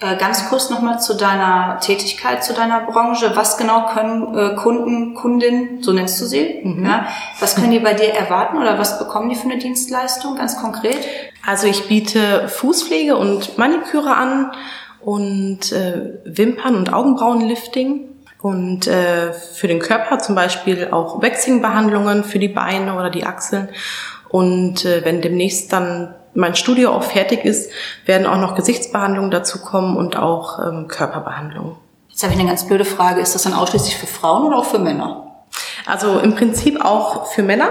Äh, 0.00 0.16
ganz 0.16 0.48
kurz 0.48 0.70
nochmal 0.70 1.00
zu 1.00 1.14
deiner 1.14 1.80
Tätigkeit, 1.80 2.44
zu 2.44 2.54
deiner 2.54 2.82
Branche. 2.82 3.32
Was 3.34 3.56
genau 3.56 3.86
können 3.86 4.32
äh, 4.36 4.54
Kunden, 4.54 5.14
Kundinnen, 5.14 5.82
so 5.82 5.92
nennst 5.92 6.20
du 6.20 6.26
sie, 6.26 6.60
mhm. 6.62 6.86
ja, 6.86 7.08
was 7.40 7.56
können 7.56 7.72
die 7.72 7.80
bei 7.80 7.94
dir 7.94 8.10
erwarten 8.10 8.58
oder 8.58 8.78
was 8.78 9.00
bekommen 9.00 9.28
die 9.28 9.34
für 9.34 9.50
eine 9.50 9.58
Dienstleistung, 9.58 10.36
ganz 10.36 10.56
konkret? 10.56 10.98
Also 11.44 11.66
ich 11.66 11.88
biete 11.88 12.46
Fußpflege 12.48 13.16
und 13.16 13.58
Maniküre 13.58 14.14
an 14.14 14.52
und 15.00 15.72
äh, 15.72 16.20
Wimpern- 16.24 16.76
und 16.76 16.92
Augenbrauenlifting. 16.92 18.04
Und 18.40 18.86
äh, 18.86 19.32
für 19.32 19.66
den 19.66 19.80
Körper 19.80 20.20
zum 20.20 20.36
Beispiel 20.36 20.88
auch 20.92 21.20
Waxing-Behandlungen 21.20 22.22
für 22.22 22.38
die 22.38 22.46
Beine 22.46 22.94
oder 22.94 23.10
die 23.10 23.24
Achseln. 23.24 23.68
Und 24.28 24.84
äh, 24.84 25.04
wenn 25.04 25.20
demnächst 25.20 25.72
dann 25.72 26.14
mein 26.34 26.54
Studio 26.54 26.92
auch 26.92 27.02
fertig 27.02 27.44
ist, 27.44 27.70
werden 28.06 28.26
auch 28.26 28.38
noch 28.38 28.54
Gesichtsbehandlungen 28.54 29.30
dazu 29.30 29.60
kommen 29.60 29.96
und 29.96 30.16
auch 30.16 30.58
ähm, 30.58 30.88
Körperbehandlungen. 30.88 31.76
Jetzt 32.08 32.22
habe 32.22 32.32
ich 32.32 32.40
eine 32.40 32.48
ganz 32.48 32.66
blöde 32.66 32.84
Frage. 32.84 33.20
Ist 33.20 33.34
das 33.34 33.42
dann 33.42 33.54
ausschließlich 33.54 33.96
für 33.96 34.06
Frauen 34.06 34.44
oder 34.44 34.58
auch 34.58 34.64
für 34.64 34.78
Männer? 34.78 35.44
Also 35.86 36.18
im 36.18 36.34
Prinzip 36.34 36.84
auch 36.84 37.26
für 37.26 37.42
Männer. 37.42 37.70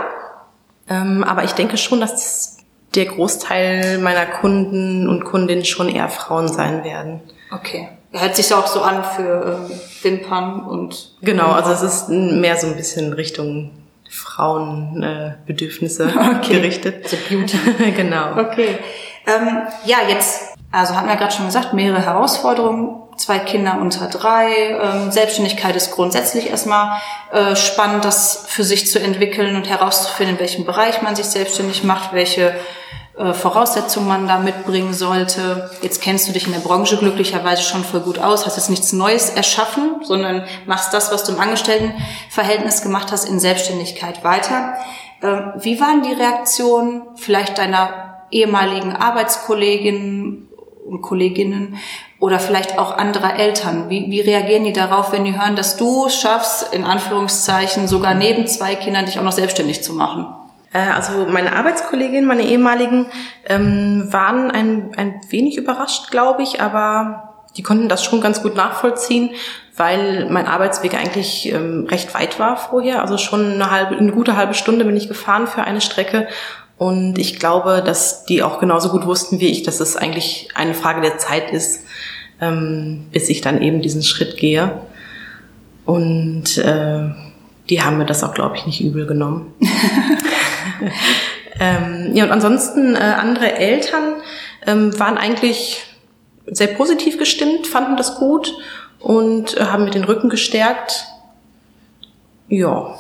Ähm, 0.90 1.24
aber 1.24 1.44
ich 1.44 1.52
denke 1.52 1.78
schon, 1.78 2.00
dass 2.00 2.58
der 2.96 3.06
Großteil 3.06 4.00
meiner 4.00 4.26
Kunden 4.26 5.08
und 5.08 5.26
Kundinnen 5.26 5.66
schon 5.66 5.90
eher 5.90 6.10
Frauen 6.10 6.48
sein 6.48 6.84
werden. 6.84 7.22
Okay. 7.52 7.90
Hört 8.12 8.36
sich 8.36 8.54
auch 8.54 8.68
so 8.68 8.82
an 8.82 9.04
für 9.04 9.68
ähm, 9.70 9.80
Wimpern 10.02 10.62
und. 10.62 11.16
Genau, 11.22 11.52
also 11.52 11.72
es 11.72 11.82
ist 11.84 12.10
mehr 12.10 12.56
so 12.58 12.68
ein 12.68 12.76
bisschen 12.76 13.14
Richtung 13.14 13.72
Frauenbedürfnisse 14.18 16.06
äh, 16.06 16.08
okay. 16.38 16.56
gerichtet. 16.56 17.04
Also 17.04 17.18
Beauty. 17.30 17.58
genau. 17.96 18.38
Okay. 18.38 18.78
Ähm, 19.26 19.68
ja, 19.86 19.98
jetzt, 20.08 20.56
also 20.72 20.96
hatten 20.96 21.08
wir 21.08 21.16
gerade 21.16 21.34
schon 21.34 21.46
gesagt, 21.46 21.74
mehrere 21.74 22.02
Herausforderungen. 22.02 23.04
Zwei 23.18 23.40
Kinder 23.40 23.80
unter 23.82 24.08
drei. 24.08 24.78
Ähm, 24.80 25.12
Selbstständigkeit 25.12 25.76
ist 25.76 25.92
grundsätzlich 25.92 26.50
erstmal 26.50 27.00
äh, 27.32 27.56
spannend, 27.56 28.06
das 28.06 28.46
für 28.48 28.64
sich 28.64 28.88
zu 28.88 29.00
entwickeln 29.00 29.56
und 29.56 29.68
herauszufinden, 29.68 30.36
in 30.36 30.40
welchem 30.40 30.66
Bereich 30.66 31.02
man 31.02 31.16
sich 31.16 31.26
selbstständig 31.26 31.84
macht, 31.84 32.14
welche 32.14 32.56
äh, 33.18 33.34
Voraussetzungen 33.34 34.08
man 34.08 34.28
da 34.28 34.38
mitbringen 34.38 34.94
sollte. 34.94 35.72
Jetzt 35.82 36.02
kennst 36.02 36.28
du 36.28 36.34
dich 36.34 36.46
in 36.46 36.54
der 36.54 36.60
Branche 36.60 36.98
glücklicherweise 36.98 37.64
schon 37.64 37.84
voll 37.84 38.02
gut 38.02 38.20
aus, 38.20 38.46
hast 38.46 38.58
jetzt 38.58 38.70
nichts 38.70 38.94
Neues 38.94 39.30
erschaffen, 39.30 40.02
sondern 40.04 40.44
machst 40.68 40.94
das, 40.94 41.12
was 41.12 41.24
du 41.24 41.32
im 41.32 41.40
Angestelltenverhältnis 41.40 42.84
gemacht 42.84 43.12
hast, 43.12 43.28
in 43.28 43.40
Selbstständigkeit 43.40 44.24
weiter. 44.24 44.76
Ähm, 45.24 45.54
wie 45.60 45.80
waren 45.80 46.04
die 46.04 46.14
Reaktionen 46.14 47.02
vielleicht 47.16 47.58
deiner 47.58 48.24
ehemaligen 48.30 48.96
Arbeitskolleginnen 48.96 50.48
und 50.86 51.02
Kolleginnen 51.02 51.80
oder 52.20 52.40
vielleicht 52.40 52.78
auch 52.78 52.98
anderer 52.98 53.40
Eltern? 53.40 53.90
Wie, 53.90 54.12
wie 54.12 54.22
reagieren 54.22 54.64
die 54.64 54.74
darauf, 54.74 55.12
wenn 55.12 55.26
die 55.26 55.36
hören, 55.36 55.56
dass 55.56 55.76
du 55.76 56.08
schaffst, 56.10 56.72
in 56.72 56.84
Anführungszeichen, 56.84 57.88
sogar 57.88 58.14
neben 58.14 58.46
zwei 58.46 58.76
Kindern 58.76 59.06
dich 59.06 59.18
auch 59.18 59.24
noch 59.24 59.32
selbstständig 59.32 59.82
zu 59.82 59.94
machen? 59.94 60.28
Äh, 60.74 60.80
also 60.80 61.26
meine 61.26 61.56
Arbeitskolleginnen, 61.56 62.26
meine 62.26 62.44
ehemaligen, 62.44 63.08
ähm, 63.46 64.08
waren 64.12 64.52
ein, 64.52 64.92
ein 64.96 65.22
wenig 65.30 65.58
überrascht, 65.58 66.12
glaube 66.12 66.44
ich, 66.44 66.62
aber 66.62 67.46
die 67.56 67.64
konnten 67.64 67.90
das 67.90 68.04
schon 68.04 68.22
ganz 68.22 68.44
gut 68.44 68.56
nachvollziehen, 68.56 69.32
weil 69.76 70.28
mein 70.30 70.48
Arbeitsweg 70.48 70.94
eigentlich 70.94 71.52
ähm, 71.52 71.88
recht 71.90 72.14
weit 72.14 72.40
war 72.40 72.58
vorher. 72.58 73.02
Also 73.02 73.18
schon 73.18 73.54
eine 73.54 73.72
halbe, 73.72 73.96
eine 73.98 74.12
gute 74.12 74.36
halbe 74.36 74.54
Stunde 74.54 74.86
bin 74.86 74.96
ich 74.96 75.08
gefahren 75.08 75.48
für 75.48 75.64
eine 75.64 75.82
Strecke. 75.82 76.28
Und 76.78 77.18
ich 77.18 77.40
glaube, 77.40 77.82
dass 77.84 78.26
die 78.26 78.44
auch 78.44 78.60
genauso 78.60 78.90
gut 78.90 79.08
wussten 79.08 79.40
wie 79.40 79.48
ich, 79.48 79.64
dass 79.64 79.80
es 79.80 79.96
eigentlich 79.96 80.50
eine 80.54 80.76
Frage 80.76 81.02
der 81.02 81.18
Zeit 81.18 81.52
ist, 81.52 81.84
ähm, 82.40 83.08
bis 83.12 83.30
ich 83.30 83.42
dann 83.42 83.62
eben 83.62 83.82
diesen 83.82 84.04
Schritt 84.04 84.38
gehe. 84.38 84.82
Und 85.86 86.58
äh, 86.60 87.10
die 87.70 87.82
haben 87.82 87.98
mir 87.98 88.06
das 88.06 88.24
auch, 88.24 88.34
glaube 88.34 88.58
ich, 88.58 88.66
nicht 88.68 88.82
übel 88.82 89.08
genommen. 89.08 89.54
ähm, 91.60 92.12
ja, 92.14 92.24
und 92.24 92.32
ansonsten 92.32 92.96
äh, 92.96 93.00
andere 93.00 93.54
Eltern 93.56 94.16
ähm, 94.66 94.98
waren 95.00 95.18
eigentlich 95.18 95.84
sehr 96.46 96.68
positiv 96.68 97.18
gestimmt, 97.18 97.68
fanden 97.68 97.98
das 97.98 98.16
gut 98.16 98.54
und 99.00 99.58
äh, 99.58 99.66
haben 99.66 99.86
mir 99.86 99.92
den 99.92 100.04
Rücken 100.04 100.30
gestärkt. 100.30 101.06
Ja. 102.48 102.98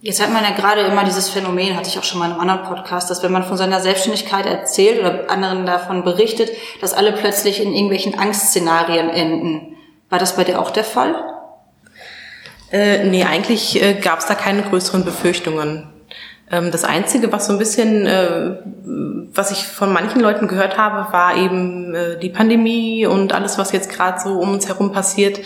Jetzt 0.00 0.22
hat 0.22 0.32
man 0.32 0.44
ja 0.44 0.50
gerade 0.50 0.82
immer 0.82 1.02
dieses 1.04 1.30
Phänomen, 1.30 1.76
hatte 1.76 1.88
ich 1.88 1.98
auch 1.98 2.04
schon 2.04 2.20
mal 2.20 2.26
in 2.26 2.32
einem 2.32 2.40
anderen 2.40 2.62
Podcast, 2.62 3.10
dass 3.10 3.22
wenn 3.22 3.32
man 3.32 3.42
von 3.42 3.56
seiner 3.56 3.80
Selbstständigkeit 3.80 4.46
erzählt 4.46 5.00
oder 5.00 5.28
anderen 5.28 5.66
davon 5.66 6.04
berichtet, 6.04 6.50
dass 6.80 6.94
alle 6.94 7.12
plötzlich 7.12 7.60
in 7.60 7.72
irgendwelchen 7.72 8.16
Angstszenarien 8.16 9.08
enden. 9.08 9.76
War 10.08 10.20
das 10.20 10.36
bei 10.36 10.44
dir 10.44 10.60
auch 10.60 10.70
der 10.70 10.84
Fall? 10.84 11.16
Äh, 12.70 13.04
nee, 13.04 13.24
eigentlich 13.24 13.82
äh, 13.82 13.94
gab 13.94 14.20
es 14.20 14.26
da 14.26 14.34
keine 14.34 14.62
größeren 14.62 15.04
Befürchtungen. 15.04 15.88
Ähm, 16.50 16.70
das 16.70 16.84
Einzige, 16.84 17.32
was 17.32 17.46
so 17.46 17.52
ein 17.52 17.58
bisschen, 17.58 18.06
äh, 18.06 18.56
was 19.34 19.50
ich 19.50 19.64
von 19.64 19.92
manchen 19.92 20.20
Leuten 20.20 20.48
gehört 20.48 20.78
habe, 20.78 21.12
war 21.12 21.36
eben 21.36 21.94
äh, 21.94 22.18
die 22.18 22.28
Pandemie 22.28 23.06
und 23.06 23.32
alles, 23.32 23.58
was 23.58 23.72
jetzt 23.72 23.90
gerade 23.90 24.20
so 24.20 24.38
um 24.38 24.52
uns 24.52 24.68
herum 24.68 24.92
passiert, 24.92 25.40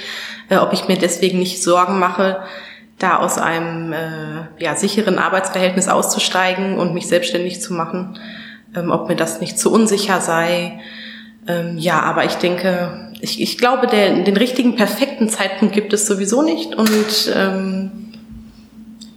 äh, 0.51 0.57
ob 0.57 0.73
ich 0.73 0.89
mir 0.89 0.99
deswegen 0.99 1.39
nicht 1.39 1.63
Sorgen 1.63 1.99
mache, 1.99 2.43
da 2.99 3.17
aus 3.17 3.39
einem 3.39 3.95
ja, 4.59 4.75
sicheren 4.75 5.19
Arbeitsverhältnis 5.19 5.89
auszusteigen 5.89 6.77
und 6.77 6.93
mich 6.93 7.09
selbstständig 7.09 7.63
zu 7.63 7.73
machen, 7.73 8.19
ähm, 8.77 8.91
ob 8.91 9.09
mir 9.09 9.17
das 9.17 9.41
nicht 9.41 9.59
zu 9.59 9.73
unsicher 9.73 10.21
sei. 10.21 10.81
Ähm, 11.49 11.79
ja, 11.79 12.01
aber 12.03 12.27
ich 12.27 12.35
denke, 12.35 13.11
ich, 13.23 13.41
ich 13.41 13.57
glaube, 13.57 13.87
der, 13.87 14.23
den 14.23 14.37
richtigen, 14.37 14.77
perfekten 14.77 15.31
Zeitpunkt 15.31 15.75
gibt 15.75 15.95
es 15.95 16.07
sowieso 16.07 16.43
nicht 16.43 16.75
und 16.75 17.33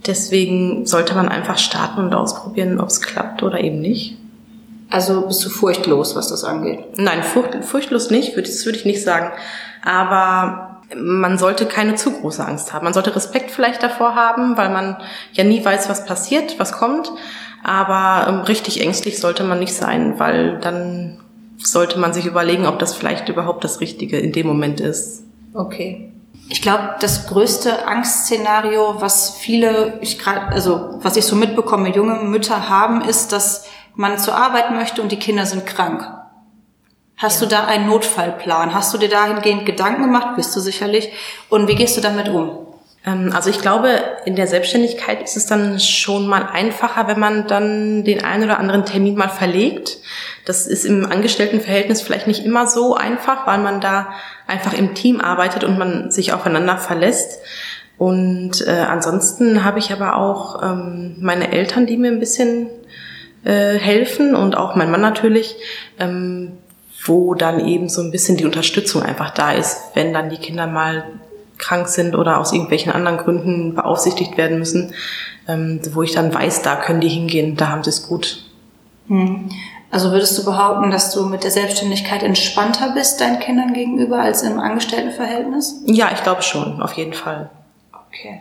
Deswegen 0.06 0.86
sollte 0.86 1.14
man 1.14 1.28
einfach 1.28 1.58
starten 1.58 2.00
und 2.00 2.14
ausprobieren, 2.14 2.80
ob 2.80 2.88
es 2.88 3.00
klappt 3.00 3.42
oder 3.42 3.60
eben 3.60 3.80
nicht. 3.80 4.16
Also 4.90 5.22
bist 5.22 5.44
du 5.44 5.48
furchtlos, 5.48 6.14
was 6.14 6.28
das 6.28 6.44
angeht? 6.44 6.80
Nein, 6.96 7.22
furcht, 7.22 7.64
furchtlos 7.64 8.10
nicht, 8.10 8.36
das 8.36 8.64
würde 8.64 8.78
ich 8.78 8.84
nicht 8.84 9.02
sagen. 9.02 9.32
Aber 9.82 10.80
man 10.96 11.38
sollte 11.38 11.66
keine 11.66 11.94
zu 11.94 12.12
große 12.12 12.44
Angst 12.44 12.72
haben. 12.72 12.84
Man 12.84 12.92
sollte 12.92 13.16
Respekt 13.16 13.50
vielleicht 13.50 13.82
davor 13.82 14.14
haben, 14.14 14.56
weil 14.56 14.70
man 14.70 14.96
ja 15.32 15.44
nie 15.44 15.64
weiß, 15.64 15.88
was 15.88 16.04
passiert, 16.04 16.58
was 16.58 16.72
kommt. 16.72 17.10
Aber 17.62 18.28
ähm, 18.28 18.40
richtig 18.40 18.82
ängstlich 18.82 19.18
sollte 19.18 19.42
man 19.42 19.58
nicht 19.58 19.74
sein, 19.74 20.18
weil 20.18 20.58
dann 20.60 21.18
sollte 21.56 21.98
man 21.98 22.12
sich 22.12 22.26
überlegen, 22.26 22.66
ob 22.66 22.78
das 22.78 22.94
vielleicht 22.94 23.28
überhaupt 23.28 23.64
das 23.64 23.80
Richtige 23.80 24.18
in 24.18 24.32
dem 24.32 24.46
Moment 24.46 24.80
ist. 24.80 25.24
Okay. 25.54 26.13
Ich 26.48 26.60
glaube, 26.60 26.96
das 27.00 27.26
größte 27.26 27.86
Angstszenario, 27.86 29.00
was 29.00 29.30
viele, 29.38 29.98
ich 30.00 30.18
gerade, 30.18 30.48
also 30.48 30.98
was 31.02 31.16
ich 31.16 31.24
so 31.24 31.36
mitbekomme, 31.36 31.94
junge 31.94 32.16
Mütter 32.16 32.68
haben, 32.68 33.00
ist, 33.00 33.32
dass 33.32 33.66
man 33.94 34.18
zur 34.18 34.34
Arbeit 34.36 34.70
möchte 34.70 35.00
und 35.00 35.10
die 35.10 35.18
Kinder 35.18 35.46
sind 35.46 35.66
krank. 35.66 36.06
Hast 37.16 37.40
ja. 37.40 37.46
du 37.46 37.54
da 37.54 37.64
einen 37.64 37.86
Notfallplan? 37.86 38.74
Hast 38.74 38.92
du 38.92 38.98
dir 38.98 39.08
dahingehend 39.08 39.64
Gedanken 39.66 40.02
gemacht? 40.02 40.36
Bist 40.36 40.54
du 40.54 40.60
sicherlich. 40.60 41.12
Und 41.48 41.68
wie 41.68 41.76
gehst 41.76 41.96
du 41.96 42.00
damit 42.00 42.28
um? 42.28 42.66
Ähm, 43.06 43.30
also 43.32 43.50
ich 43.50 43.60
glaube, 43.60 43.90
in 44.24 44.36
der 44.36 44.46
Selbstständigkeit 44.46 45.22
ist 45.22 45.36
es 45.36 45.46
dann 45.46 45.78
schon 45.80 46.26
mal 46.26 46.48
einfacher, 46.52 47.06
wenn 47.06 47.20
man 47.20 47.46
dann 47.46 48.04
den 48.04 48.24
einen 48.24 48.44
oder 48.44 48.58
anderen 48.58 48.84
Termin 48.84 49.14
mal 49.14 49.28
verlegt. 49.28 49.98
Das 50.44 50.66
ist 50.66 50.84
im 50.84 51.10
Angestelltenverhältnis 51.10 52.02
vielleicht 52.02 52.26
nicht 52.26 52.44
immer 52.44 52.66
so 52.66 52.94
einfach, 52.94 53.46
weil 53.46 53.58
man 53.58 53.80
da 53.80 54.08
einfach 54.46 54.72
im 54.74 54.94
Team 54.94 55.20
arbeitet 55.20 55.64
und 55.64 55.78
man 55.78 56.10
sich 56.10 56.32
aufeinander 56.32 56.76
verlässt. 56.76 57.40
Und 57.96 58.66
äh, 58.66 58.84
ansonsten 58.88 59.64
habe 59.64 59.78
ich 59.78 59.92
aber 59.92 60.16
auch 60.16 60.62
ähm, 60.62 61.16
meine 61.20 61.52
Eltern, 61.52 61.86
die 61.86 61.96
mir 61.96 62.10
ein 62.10 62.18
bisschen 62.18 62.68
äh, 63.44 63.78
helfen 63.78 64.34
und 64.34 64.56
auch 64.56 64.74
mein 64.74 64.90
Mann 64.90 65.00
natürlich, 65.00 65.54
ähm, 66.00 66.58
wo 67.04 67.34
dann 67.34 67.66
eben 67.66 67.88
so 67.88 68.00
ein 68.02 68.10
bisschen 68.10 68.36
die 68.36 68.46
Unterstützung 68.46 69.02
einfach 69.02 69.30
da 69.30 69.52
ist, 69.52 69.78
wenn 69.94 70.12
dann 70.12 70.30
die 70.30 70.38
Kinder 70.38 70.66
mal 70.66 71.04
krank 71.58 71.88
sind 71.88 72.14
oder 72.14 72.38
aus 72.38 72.52
irgendwelchen 72.52 72.92
anderen 72.92 73.18
Gründen 73.18 73.74
beaufsichtigt 73.74 74.36
werden 74.36 74.58
müssen, 74.58 74.92
ähm, 75.48 75.80
wo 75.92 76.02
ich 76.02 76.12
dann 76.12 76.32
weiß, 76.32 76.62
da 76.62 76.76
können 76.76 77.00
die 77.00 77.08
hingehen, 77.08 77.56
da 77.56 77.68
haben 77.68 77.84
sie 77.84 77.90
es 77.90 78.06
gut. 78.08 78.44
Hm. 79.08 79.48
Also 79.90 80.10
würdest 80.10 80.36
du 80.38 80.44
behaupten, 80.44 80.90
dass 80.90 81.12
du 81.12 81.26
mit 81.26 81.44
der 81.44 81.52
Selbstständigkeit 81.52 82.22
entspannter 82.24 82.94
bist 82.94 83.20
deinen 83.20 83.38
Kindern 83.38 83.74
gegenüber 83.74 84.20
als 84.20 84.42
im 84.42 84.58
Angestelltenverhältnis? 84.58 85.82
Ja, 85.86 86.10
ich 86.12 86.22
glaube 86.22 86.42
schon, 86.42 86.82
auf 86.82 86.94
jeden 86.94 87.12
Fall. 87.12 87.50
Okay. 88.08 88.40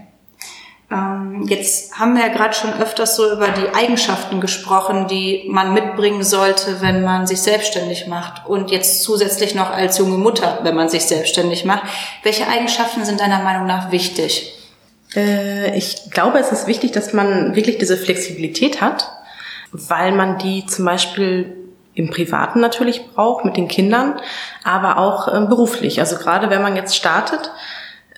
Ähm, 0.94 1.46
jetzt 1.48 1.98
haben 1.98 2.16
wir 2.16 2.28
ja 2.28 2.34
gerade 2.34 2.54
schon 2.54 2.74
öfters 2.74 3.16
so 3.16 3.32
über 3.32 3.48
die 3.48 3.74
Eigenschaften 3.74 4.40
gesprochen, 4.40 5.08
die 5.08 5.46
man 5.48 5.74
mitbringen 5.74 6.24
sollte, 6.24 6.82
wenn 6.82 7.04
man 7.04 7.26
sich 7.26 7.42
selbstständig 7.42 8.08
macht. 8.08 8.46
Und 8.48 8.70
jetzt 8.70 9.02
zusätzlich 9.02 9.56
noch 9.56 9.72
als 9.72 9.98
junge 9.98 10.18
Mutter, 10.18 10.60
wenn 10.64 10.76
man 10.76 10.90
sich 10.90 11.06
selbstständig 11.06 11.66
macht. 11.66 11.84
Welche 12.22 12.48
Eigenschaften 12.48 13.06
sind 13.06 13.20
deiner 13.20 13.42
Meinung 13.42 13.66
nach 13.66 13.92
wichtig? 13.92 14.54
Äh, 15.16 15.76
ich 15.78 16.12
glaube, 16.12 16.38
es 16.38 16.52
ist 16.52 16.68
wichtig, 16.68 16.92
dass 16.92 17.14
man 17.14 17.56
wirklich 17.56 17.80
diese 17.80 17.98
Flexibilität 17.98 18.82
hat, 18.82 19.10
weil 19.72 20.12
man 20.12 20.38
die 20.38 20.66
zum 20.68 20.86
Beispiel 20.86 21.58
im 21.96 22.10
Privaten 22.10 22.60
natürlich 22.60 23.08
braucht, 23.14 23.46
mit 23.46 23.58
den 23.58 23.68
Kindern, 23.68 24.20
aber 24.64 24.98
auch 24.98 25.28
äh, 25.28 25.46
beruflich. 25.48 26.00
Also 26.00 26.18
gerade 26.18 26.50
wenn 26.50 26.62
man 26.62 26.76
jetzt 26.76 26.96
startet, 26.96 27.52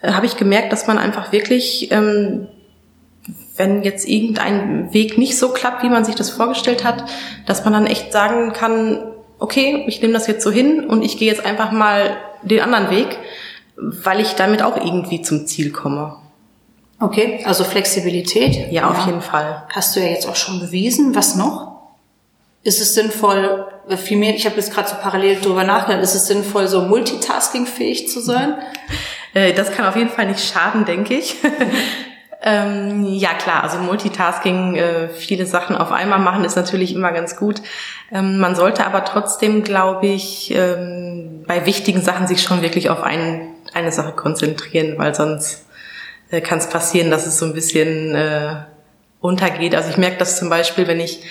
äh, 0.02 0.14
habe 0.14 0.26
ich 0.26 0.38
gemerkt, 0.38 0.72
dass 0.72 0.88
man 0.88 0.98
einfach 0.98 1.32
wirklich, 1.32 1.92
ähm, 1.92 2.48
wenn 3.58 3.84
jetzt 3.84 4.08
irgendein 4.08 4.94
Weg 4.94 5.18
nicht 5.18 5.38
so 5.38 5.50
klappt, 5.50 5.84
wie 5.84 5.90
man 5.90 6.06
sich 6.06 6.16
das 6.16 6.30
vorgestellt 6.30 6.84
hat, 6.84 7.06
dass 7.46 7.64
man 7.64 7.74
dann 7.74 7.88
echt 7.88 8.12
sagen 8.12 8.54
kann, 8.54 9.04
okay, 9.40 9.86
ich 9.88 10.02
nehme 10.02 10.14
das 10.14 10.28
jetzt 10.28 10.44
so 10.44 10.52
hin 10.52 10.86
und 10.86 11.04
ich 11.04 11.18
gehe 11.18 11.30
jetzt 11.30 11.46
einfach 11.46 11.72
mal 11.72 12.18
den 12.42 12.62
anderen 12.62 12.90
Weg, 12.90 13.18
weil 13.78 14.20
ich 14.20 14.34
damit 14.34 14.62
auch 14.62 14.78
irgendwie 14.78 15.22
zum 15.22 15.48
Ziel 15.48 15.72
komme. 15.72 16.18
Okay, 17.00 17.44
also 17.46 17.64
Flexibilität. 17.64 18.72
Ja, 18.72 18.90
auf 18.90 19.00
ja. 19.00 19.08
jeden 19.08 19.22
Fall. 19.22 19.64
Hast 19.70 19.96
du 19.96 20.00
ja 20.00 20.08
jetzt 20.08 20.28
auch 20.28 20.36
schon 20.36 20.60
bewiesen. 20.62 21.14
Was 21.14 21.36
noch? 21.36 21.76
ist 22.66 22.82
es 22.82 22.96
sinnvoll, 22.96 23.68
vielmehr, 23.96 24.36
ich 24.36 24.46
habe 24.46 24.56
jetzt 24.56 24.74
gerade 24.74 24.90
so 24.90 24.96
parallel 25.00 25.40
drüber 25.40 25.64
nachgedacht, 25.64 26.04
ist 26.04 26.16
es 26.16 26.26
sinnvoll, 26.26 26.68
so 26.68 26.82
multitaskingfähig 26.82 28.10
zu 28.10 28.20
sein? 28.20 28.56
Äh, 29.36 29.54
das 29.54 29.72
kann 29.72 29.86
auf 29.86 29.96
jeden 29.96 30.10
Fall 30.10 30.26
nicht 30.26 30.44
schaden, 30.44 30.84
denke 30.84 31.14
ich. 31.14 31.36
ähm, 32.42 33.06
ja 33.06 33.34
klar, 33.34 33.64
also 33.64 33.78
Multitasking, 33.80 34.76
äh, 34.76 35.10
viele 35.10 35.46
Sachen 35.46 35.76
auf 35.76 35.92
einmal 35.92 36.20
machen, 36.20 36.46
ist 36.46 36.56
natürlich 36.56 36.94
immer 36.94 37.12
ganz 37.12 37.36
gut. 37.36 37.62
Ähm, 38.12 38.38
man 38.38 38.56
sollte 38.56 38.86
aber 38.86 39.04
trotzdem, 39.06 39.64
glaube 39.64 40.08
ich, 40.08 40.54
ähm, 40.56 41.44
bei 41.48 41.66
wichtigen 41.66 42.02
Sachen 42.02 42.28
sich 42.28 42.42
schon 42.42 42.62
wirklich 42.62 42.90
auf 42.90 43.02
ein, 43.04 43.48
eine 43.74 43.92
Sache 43.92 44.12
konzentrieren, 44.12 44.98
weil 44.98 45.16
sonst 45.16 45.66
äh, 46.30 46.42
kann 46.42 46.60
es 46.60 46.70
passieren, 46.70 47.10
dass 47.10 47.26
es 47.26 47.40
so 47.40 47.46
ein 47.46 47.54
bisschen 47.54 48.16
äh, 48.16 48.56
untergeht. 49.22 49.76
Also 49.76 49.90
ich 49.90 49.98
merke 49.98 50.18
das 50.18 50.38
zum 50.38 50.50
Beispiel, 50.50 50.88
wenn 50.88 51.00
ich 51.00 51.22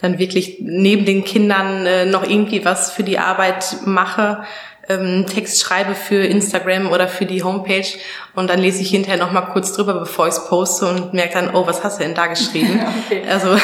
dann 0.00 0.18
wirklich 0.18 0.58
neben 0.60 1.04
den 1.04 1.24
Kindern 1.24 1.84
äh, 1.84 2.06
noch 2.06 2.22
irgendwie 2.22 2.64
was 2.64 2.90
für 2.90 3.02
die 3.02 3.18
Arbeit 3.18 3.76
mache, 3.84 4.44
ähm, 4.90 5.26
Text 5.26 5.60
schreibe 5.60 5.94
für 5.94 6.24
Instagram 6.24 6.90
oder 6.90 7.08
für 7.08 7.26
die 7.26 7.42
Homepage 7.42 7.86
und 8.34 8.50
dann 8.50 8.58
lese 8.58 8.82
ich 8.82 8.90
hinterher 8.90 9.18
noch 9.18 9.32
mal 9.32 9.42
kurz 9.42 9.72
drüber, 9.72 9.94
bevor 9.94 10.26
ich 10.26 10.34
es 10.34 10.46
poste 10.46 10.86
und 10.86 11.14
merke 11.14 11.34
dann, 11.34 11.54
oh, 11.54 11.66
was 11.66 11.84
hast 11.84 11.98
du 11.98 12.04
denn 12.04 12.14
da 12.14 12.26
geschrieben? 12.26 12.80
okay. 13.06 13.22
Also 13.28 13.54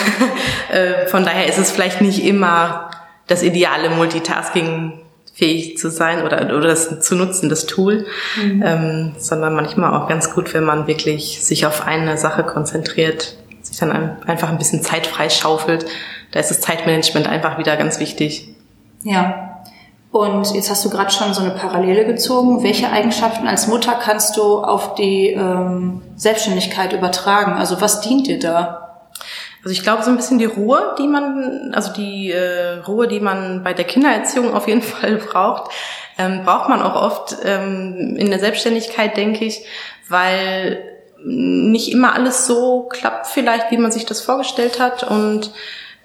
äh, 0.70 1.06
von 1.06 1.24
daher 1.24 1.46
ist 1.46 1.58
es 1.58 1.70
vielleicht 1.70 2.00
nicht 2.00 2.24
immer 2.24 2.90
das 3.26 3.42
ideale 3.42 3.90
Multitasking 3.90 5.00
fähig 5.34 5.76
zu 5.76 5.90
sein 5.90 6.22
oder, 6.24 6.46
oder 6.56 6.68
das 6.68 7.00
zu 7.00 7.14
nutzen, 7.14 7.48
das 7.48 7.66
Tool, 7.66 8.06
mhm. 8.36 8.62
ähm, 8.64 9.12
sondern 9.18 9.54
manchmal 9.54 9.92
auch 9.92 10.08
ganz 10.08 10.32
gut, 10.32 10.54
wenn 10.54 10.64
man 10.64 10.86
wirklich 10.86 11.44
sich 11.44 11.66
auf 11.66 11.86
eine 11.86 12.16
Sache 12.16 12.42
konzentriert, 12.42 13.36
sich 13.60 13.76
dann 13.78 14.22
einfach 14.26 14.48
ein 14.48 14.58
bisschen 14.58 14.82
Zeit 14.82 15.06
freischaufelt 15.06 15.84
da 16.36 16.40
ist 16.40 16.50
das 16.50 16.60
Zeitmanagement 16.60 17.26
einfach 17.26 17.58
wieder 17.58 17.76
ganz 17.76 17.98
wichtig. 18.00 18.48
Ja. 19.02 19.45
Und 20.16 20.54
jetzt 20.54 20.70
hast 20.70 20.82
du 20.84 20.88
gerade 20.88 21.10
schon 21.10 21.34
so 21.34 21.42
eine 21.42 21.50
Parallele 21.50 22.06
gezogen. 22.06 22.62
Welche 22.62 22.90
Eigenschaften 22.90 23.46
als 23.46 23.66
Mutter 23.66 23.92
kannst 23.92 24.36
du 24.38 24.60
auf 24.62 24.94
die 24.94 25.28
ähm, 25.28 26.00
Selbstständigkeit 26.16 26.94
übertragen? 26.94 27.52
Also 27.52 27.82
was 27.82 28.00
dient 28.00 28.26
dir 28.26 28.38
da? 28.38 29.10
Also 29.62 29.72
ich 29.72 29.82
glaube 29.82 30.04
so 30.04 30.10
ein 30.10 30.16
bisschen 30.16 30.38
die 30.38 30.46
Ruhe, 30.46 30.94
die 30.98 31.06
man, 31.06 31.72
also 31.74 31.92
die 31.92 32.30
äh, 32.30 32.78
Ruhe, 32.86 33.08
die 33.08 33.20
man 33.20 33.62
bei 33.62 33.74
der 33.74 33.84
Kindererziehung 33.84 34.54
auf 34.54 34.68
jeden 34.68 34.82
Fall 34.82 35.16
braucht, 35.16 35.70
ähm, 36.16 36.44
braucht 36.44 36.70
man 36.70 36.80
auch 36.80 36.94
oft 36.94 37.36
ähm, 37.44 38.16
in 38.16 38.30
der 38.30 38.38
Selbstständigkeit, 38.38 39.18
denke 39.18 39.44
ich, 39.44 39.66
weil 40.08 40.82
nicht 41.22 41.92
immer 41.92 42.14
alles 42.14 42.46
so 42.46 42.84
klappt 42.84 43.26
vielleicht, 43.26 43.70
wie 43.70 43.78
man 43.78 43.92
sich 43.92 44.06
das 44.06 44.20
vorgestellt 44.22 44.80
hat 44.80 45.02
und 45.02 45.50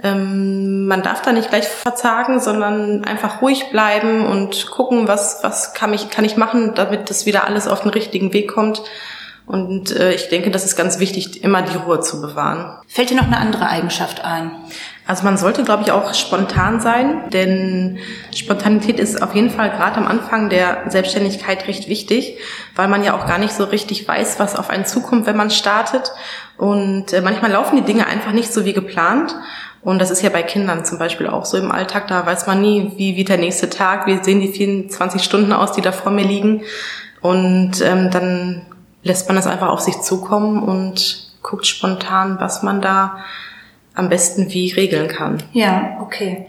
ähm, 0.03 0.87
man 0.87 1.03
darf 1.03 1.21
da 1.21 1.31
nicht 1.31 1.49
gleich 1.49 1.67
verzagen, 1.67 2.39
sondern 2.39 3.03
einfach 3.03 3.41
ruhig 3.41 3.69
bleiben 3.69 4.25
und 4.25 4.71
gucken, 4.71 5.07
was, 5.07 5.43
was 5.43 5.73
kann 5.73 5.93
ich, 5.93 6.09
kann 6.09 6.25
ich 6.25 6.37
machen, 6.37 6.73
damit 6.75 7.09
das 7.09 7.25
wieder 7.25 7.45
alles 7.45 7.67
auf 7.67 7.81
den 7.81 7.91
richtigen 7.91 8.33
Weg 8.33 8.51
kommt. 8.51 8.81
Und 9.45 9.91
äh, 9.91 10.13
ich 10.13 10.29
denke, 10.29 10.49
das 10.49 10.63
ist 10.63 10.75
ganz 10.75 10.99
wichtig, 10.99 11.43
immer 11.43 11.61
die 11.61 11.75
Ruhe 11.75 11.99
zu 11.99 12.21
bewahren. 12.21 12.77
Fällt 12.87 13.09
dir 13.09 13.17
noch 13.17 13.25
eine 13.25 13.37
andere 13.37 13.67
Eigenschaft 13.67 14.23
ein? 14.23 14.51
Also 15.05 15.23
man 15.25 15.37
sollte, 15.37 15.63
glaube 15.63 15.83
ich, 15.83 15.91
auch 15.91 16.13
spontan 16.13 16.79
sein, 16.79 17.29
denn 17.31 17.97
Spontanität 18.33 18.97
ist 18.99 19.21
auf 19.21 19.35
jeden 19.35 19.49
Fall 19.49 19.71
gerade 19.71 19.97
am 19.97 20.07
Anfang 20.07 20.49
der 20.49 20.83
Selbstständigkeit 20.87 21.67
recht 21.67 21.89
wichtig, 21.89 22.37
weil 22.75 22.87
man 22.87 23.03
ja 23.03 23.13
auch 23.13 23.27
gar 23.27 23.39
nicht 23.39 23.53
so 23.53 23.65
richtig 23.65 24.07
weiß, 24.07 24.39
was 24.39 24.55
auf 24.55 24.69
einen 24.69 24.85
zukommt, 24.85 25.25
wenn 25.25 25.35
man 25.35 25.49
startet. 25.49 26.13
Und 26.57 27.11
äh, 27.11 27.19
manchmal 27.19 27.51
laufen 27.51 27.75
die 27.75 27.83
Dinge 27.83 28.07
einfach 28.07 28.31
nicht 28.31 28.53
so 28.53 28.63
wie 28.63 28.73
geplant. 28.73 29.35
Und 29.83 29.99
das 29.99 30.11
ist 30.11 30.21
ja 30.21 30.29
bei 30.29 30.43
Kindern 30.43 30.85
zum 30.85 30.99
Beispiel 30.99 31.27
auch 31.27 31.45
so 31.45 31.57
im 31.57 31.71
Alltag. 31.71 32.07
Da 32.07 32.25
weiß 32.25 32.45
man 32.47 32.61
nie, 32.61 32.91
wie 32.97 33.15
wie 33.15 33.23
der 33.23 33.37
nächste 33.37 33.69
Tag, 33.69 34.05
wie 34.05 34.23
sehen 34.23 34.39
die 34.39 34.51
24 34.51 35.23
Stunden 35.23 35.53
aus, 35.53 35.71
die 35.71 35.81
da 35.81 35.91
vor 35.91 36.11
mir 36.11 36.25
liegen. 36.25 36.63
Und 37.21 37.81
ähm, 37.81 38.11
dann 38.11 38.65
lässt 39.03 39.27
man 39.27 39.35
das 39.35 39.47
einfach 39.47 39.69
auf 39.69 39.79
sich 39.79 39.99
zukommen 40.01 40.61
und 40.61 41.31
guckt 41.41 41.65
spontan, 41.65 42.37
was 42.39 42.61
man 42.61 42.81
da 42.81 43.17
am 43.95 44.09
besten 44.09 44.51
wie 44.51 44.71
regeln 44.71 45.07
kann. 45.07 45.41
Ja, 45.53 45.97
okay. 46.01 46.45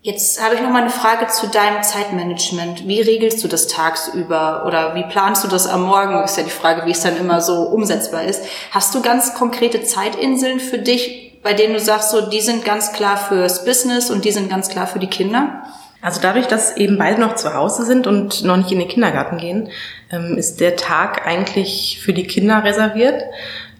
Jetzt 0.00 0.42
habe 0.42 0.54
ich 0.54 0.62
noch 0.62 0.70
mal 0.70 0.82
eine 0.82 0.90
Frage 0.90 1.26
zu 1.26 1.48
deinem 1.48 1.82
Zeitmanagement. 1.82 2.86
Wie 2.86 3.00
regelst 3.00 3.42
du 3.42 3.48
das 3.48 3.66
tagsüber 3.66 4.64
oder 4.64 4.94
wie 4.94 5.02
planst 5.02 5.42
du 5.42 5.48
das 5.48 5.66
am 5.66 5.82
Morgen? 5.82 6.22
Ist 6.22 6.36
ja 6.36 6.44
die 6.44 6.50
Frage, 6.50 6.86
wie 6.86 6.92
es 6.92 7.00
dann 7.00 7.16
immer 7.16 7.40
so 7.40 7.62
umsetzbar 7.62 8.22
ist. 8.22 8.42
Hast 8.70 8.94
du 8.94 9.02
ganz 9.02 9.34
konkrete 9.34 9.82
Zeitinseln 9.82 10.60
für 10.60 10.78
dich, 10.78 11.27
bei 11.42 11.54
denen 11.54 11.74
du 11.74 11.80
sagst, 11.80 12.10
so, 12.10 12.28
die 12.28 12.40
sind 12.40 12.64
ganz 12.64 12.92
klar 12.92 13.16
fürs 13.16 13.64
Business 13.64 14.10
und 14.10 14.24
die 14.24 14.32
sind 14.32 14.50
ganz 14.50 14.68
klar 14.68 14.86
für 14.86 14.98
die 14.98 15.08
Kinder? 15.08 15.62
Also 16.00 16.20
dadurch, 16.20 16.46
dass 16.46 16.76
eben 16.76 16.96
beide 16.96 17.20
noch 17.20 17.34
zu 17.34 17.54
Hause 17.54 17.84
sind 17.84 18.06
und 18.06 18.44
noch 18.44 18.56
nicht 18.56 18.70
in 18.70 18.78
den 18.78 18.88
Kindergarten 18.88 19.38
gehen, 19.38 19.68
ähm, 20.10 20.36
ist 20.36 20.60
der 20.60 20.76
Tag 20.76 21.26
eigentlich 21.26 22.00
für 22.00 22.12
die 22.12 22.26
Kinder 22.26 22.62
reserviert. 22.62 23.22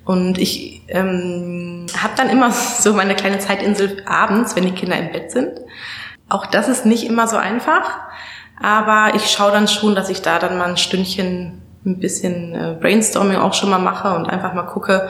Und 0.05 0.39
ich 0.39 0.83
ähm, 0.89 1.87
habe 1.97 2.15
dann 2.17 2.31
immer 2.31 2.51
so 2.79 2.93
meine 2.95 3.15
kleine 3.15 3.39
Zeitinsel 3.39 4.03
abends, 4.07 4.57
wenn 4.57 4.65
die 4.65 4.73
Kinder 4.73 4.99
im 4.99 5.13
Bett 5.13 5.31
sind. 5.31 5.61
Auch 6.29 6.47
das 6.47 6.69
ist 6.69 6.85
nicht 6.85 7.05
immer 7.05 7.27
so 7.29 7.37
einfach, 7.37 8.01
aber 8.61 9.15
ich 9.15 9.31
schaue 9.31 9.53
dann 9.53 9.69
schon, 9.69 9.95
dass 9.95 10.11
ich 10.11 10.21
da 10.21 10.39
dann 10.39 10.59
mal 10.59 10.69
ein 10.69 10.77
Stündchen 10.77 11.63
ein 11.87 12.01
bisschen 12.01 12.55
äh, 12.55 12.77
Brainstorming 12.79 13.37
auch 13.37 13.55
schon 13.55 13.71
mal 13.71 13.79
mache 13.79 14.15
und 14.15 14.27
einfach 14.29 14.53
mal 14.53 14.65
gucke, 14.65 15.09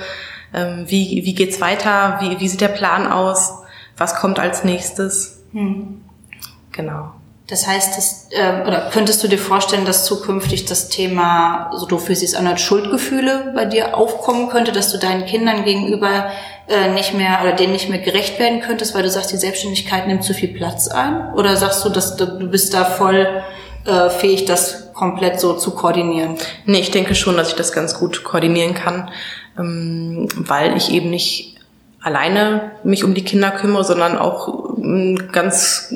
ähm, 0.55 0.85
wie, 0.87 1.23
wie 1.25 1.35
geht's 1.35 1.61
weiter, 1.61 2.19
wie, 2.21 2.41
wie 2.41 2.49
sieht 2.49 2.61
der 2.61 2.69
Plan 2.69 3.07
aus, 3.07 3.55
was 3.97 4.15
kommt 4.17 4.39
als 4.39 4.65
nächstes. 4.65 5.43
Hm. 5.53 6.03
Genau. 6.73 7.13
Das 7.49 7.67
heißt, 7.67 7.97
das, 7.97 8.29
äh, 8.31 8.67
oder 8.67 8.91
könntest 8.93 9.25
du 9.25 9.29
dir 9.29 9.39
vorstellen, 9.39 9.87
dass 9.87 10.05
zukünftig 10.05 10.67
das 10.67 10.91
Thema, 10.91 11.71
so 11.75 11.87
du 11.87 11.99
für 11.99 12.15
sie 12.15 12.27
es 12.27 12.35
an 12.35 12.59
Schuldgefühle 12.59 13.53
bei 13.55 13.65
dir 13.65 13.97
aufkommen 13.97 14.51
könnte, 14.51 14.71
dass 14.71 14.93
du 14.93 14.99
deinen 14.99 15.25
Kindern 15.25 15.65
gegenüber 15.65 16.27
äh, 16.69 16.91
nicht 16.93 17.15
mehr 17.15 17.39
oder 17.43 17.53
denen 17.53 17.73
nicht 17.73 17.89
mehr 17.89 18.01
gerecht 18.01 18.39
werden 18.39 18.61
könntest, 18.61 18.95
weil 18.95 19.03
du 19.03 19.09
sagst, 19.09 19.33
die 19.33 19.39
Selbstständigkeit 19.39 20.07
nimmt 20.07 20.25
zu 20.25 20.35
viel 20.35 20.51
Platz 20.51 20.89
ein? 20.89 21.33
Oder 21.33 21.57
sagst 21.57 21.83
du, 21.87 21.89
dass 21.89 22.17
du, 22.17 22.27
du 22.27 22.51
bist 22.51 22.75
da 22.75 22.85
voll 22.85 23.43
äh, 23.87 24.11
fähig, 24.11 24.45
das 24.45 24.93
komplett 24.93 25.41
so 25.41 25.55
zu 25.55 25.71
koordinieren? 25.71 26.37
Nee, 26.67 26.81
ich 26.81 26.91
denke 26.91 27.15
schon, 27.15 27.39
dass 27.39 27.49
ich 27.49 27.57
das 27.57 27.73
ganz 27.73 27.99
gut 27.99 28.25
koordinieren 28.25 28.75
kann 28.75 29.11
ähm, 29.59 30.29
weil 30.37 30.77
ich 30.77 30.91
eben 30.91 31.11
nicht 31.11 31.57
alleine 32.01 32.73
mich 32.85 33.05
um 33.05 33.15
die 33.15 33.25
Kinder 33.25 33.51
kümmere, 33.51 33.85
sondern 33.85 34.17
auch 34.17 34.77
einen 34.77 35.33
ganz 35.33 35.93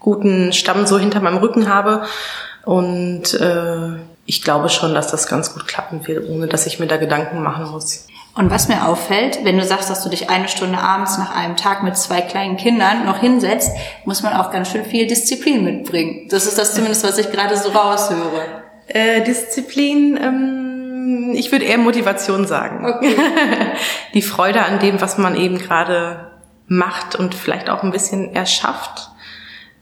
guten 0.00 0.52
Stamm 0.52 0.86
so 0.86 0.98
hinter 0.98 1.20
meinem 1.20 1.38
Rücken 1.38 1.68
habe. 1.68 2.02
Und 2.64 3.34
äh, 3.34 3.96
ich 4.26 4.42
glaube 4.42 4.68
schon, 4.68 4.94
dass 4.94 5.10
das 5.10 5.26
ganz 5.26 5.52
gut 5.52 5.66
klappen 5.66 6.06
wird, 6.06 6.28
ohne 6.28 6.46
dass 6.46 6.66
ich 6.66 6.78
mir 6.78 6.86
da 6.86 6.96
Gedanken 6.96 7.42
machen 7.42 7.70
muss. 7.70 8.06
Und 8.34 8.50
was 8.50 8.68
mir 8.68 8.86
auffällt, 8.86 9.40
wenn 9.44 9.58
du 9.58 9.64
sagst, 9.64 9.90
dass 9.90 10.02
du 10.02 10.08
dich 10.08 10.30
eine 10.30 10.48
Stunde 10.48 10.78
abends 10.78 11.18
nach 11.18 11.36
einem 11.36 11.56
Tag 11.56 11.82
mit 11.82 11.98
zwei 11.98 12.22
kleinen 12.22 12.56
Kindern 12.56 13.04
noch 13.04 13.18
hinsetzt, 13.18 13.70
muss 14.06 14.22
man 14.22 14.32
auch 14.32 14.50
ganz 14.50 14.70
schön 14.70 14.84
viel 14.84 15.06
Disziplin 15.06 15.64
mitbringen. 15.64 16.28
Das 16.30 16.46
ist 16.46 16.58
das 16.58 16.74
zumindest, 16.74 17.04
was 17.04 17.18
ich 17.18 17.30
gerade 17.30 17.56
so 17.58 17.68
raushöre. 17.68 18.62
Äh, 18.88 19.22
Disziplin, 19.22 20.18
ähm 20.20 20.71
ich 21.34 21.50
würde 21.52 21.64
eher 21.64 21.78
Motivation 21.78 22.46
sagen. 22.46 22.86
Okay. 22.86 23.16
Die 24.14 24.22
Freude 24.22 24.64
an 24.64 24.78
dem, 24.78 25.00
was 25.00 25.18
man 25.18 25.36
eben 25.36 25.58
gerade 25.58 26.32
macht 26.66 27.16
und 27.16 27.34
vielleicht 27.34 27.70
auch 27.70 27.82
ein 27.82 27.90
bisschen 27.90 28.34
erschafft, 28.34 29.10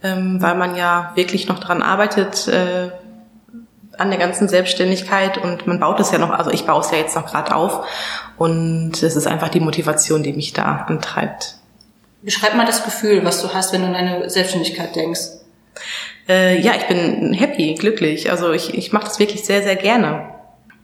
ähm, 0.03 0.40
weil 0.40 0.55
man 0.57 0.77
ja 0.77 1.12
wirklich 1.14 1.49
noch 1.49 1.59
dran 1.59 1.83
arbeitet, 1.83 2.49
äh, 2.49 2.90
an 3.99 4.09
der 4.09 4.19
ganzen 4.19 4.49
Selbstständigkeit 4.49 5.37
und 5.37 5.66
man 5.66 5.79
baut 5.79 6.01
es 6.01 6.11
ja 6.11 6.19
noch, 6.19 6.31
also 6.31 6.51
ich 6.51 6.64
baue 6.64 6.81
es 6.81 6.90
ja 6.90 6.97
jetzt 6.97 7.14
noch 7.16 7.27
gerade 7.27 7.55
auf 7.55 7.87
und 8.38 9.03
es 9.03 9.14
ist 9.14 9.27
einfach 9.27 9.51
die 9.51 9.61
Motivation, 9.61 10.23
die 10.23 10.33
mich 10.33 10.55
da 10.55 10.87
antreibt. 10.88 11.57
Beschreib 12.23 12.55
mal 12.55 12.66
das 12.66 12.85
Gefühl, 12.85 13.25
was 13.25 13.43
du 13.43 13.53
hast, 13.53 13.73
wenn 13.73 13.83
du 13.83 13.88
an 13.88 13.93
deine 13.93 14.31
Selbstständigkeit 14.31 14.97
denkst. 14.97 15.21
Äh, 16.29 16.61
ja, 16.61 16.73
ich 16.77 16.87
bin 16.87 17.33
happy, 17.33 17.75
glücklich. 17.75 18.31
Also 18.31 18.53
ich, 18.53 18.75
ich 18.75 18.93
mache 18.93 19.05
das 19.05 19.19
wirklich 19.19 19.45
sehr, 19.45 19.62
sehr 19.62 19.77
gerne. 19.77 20.29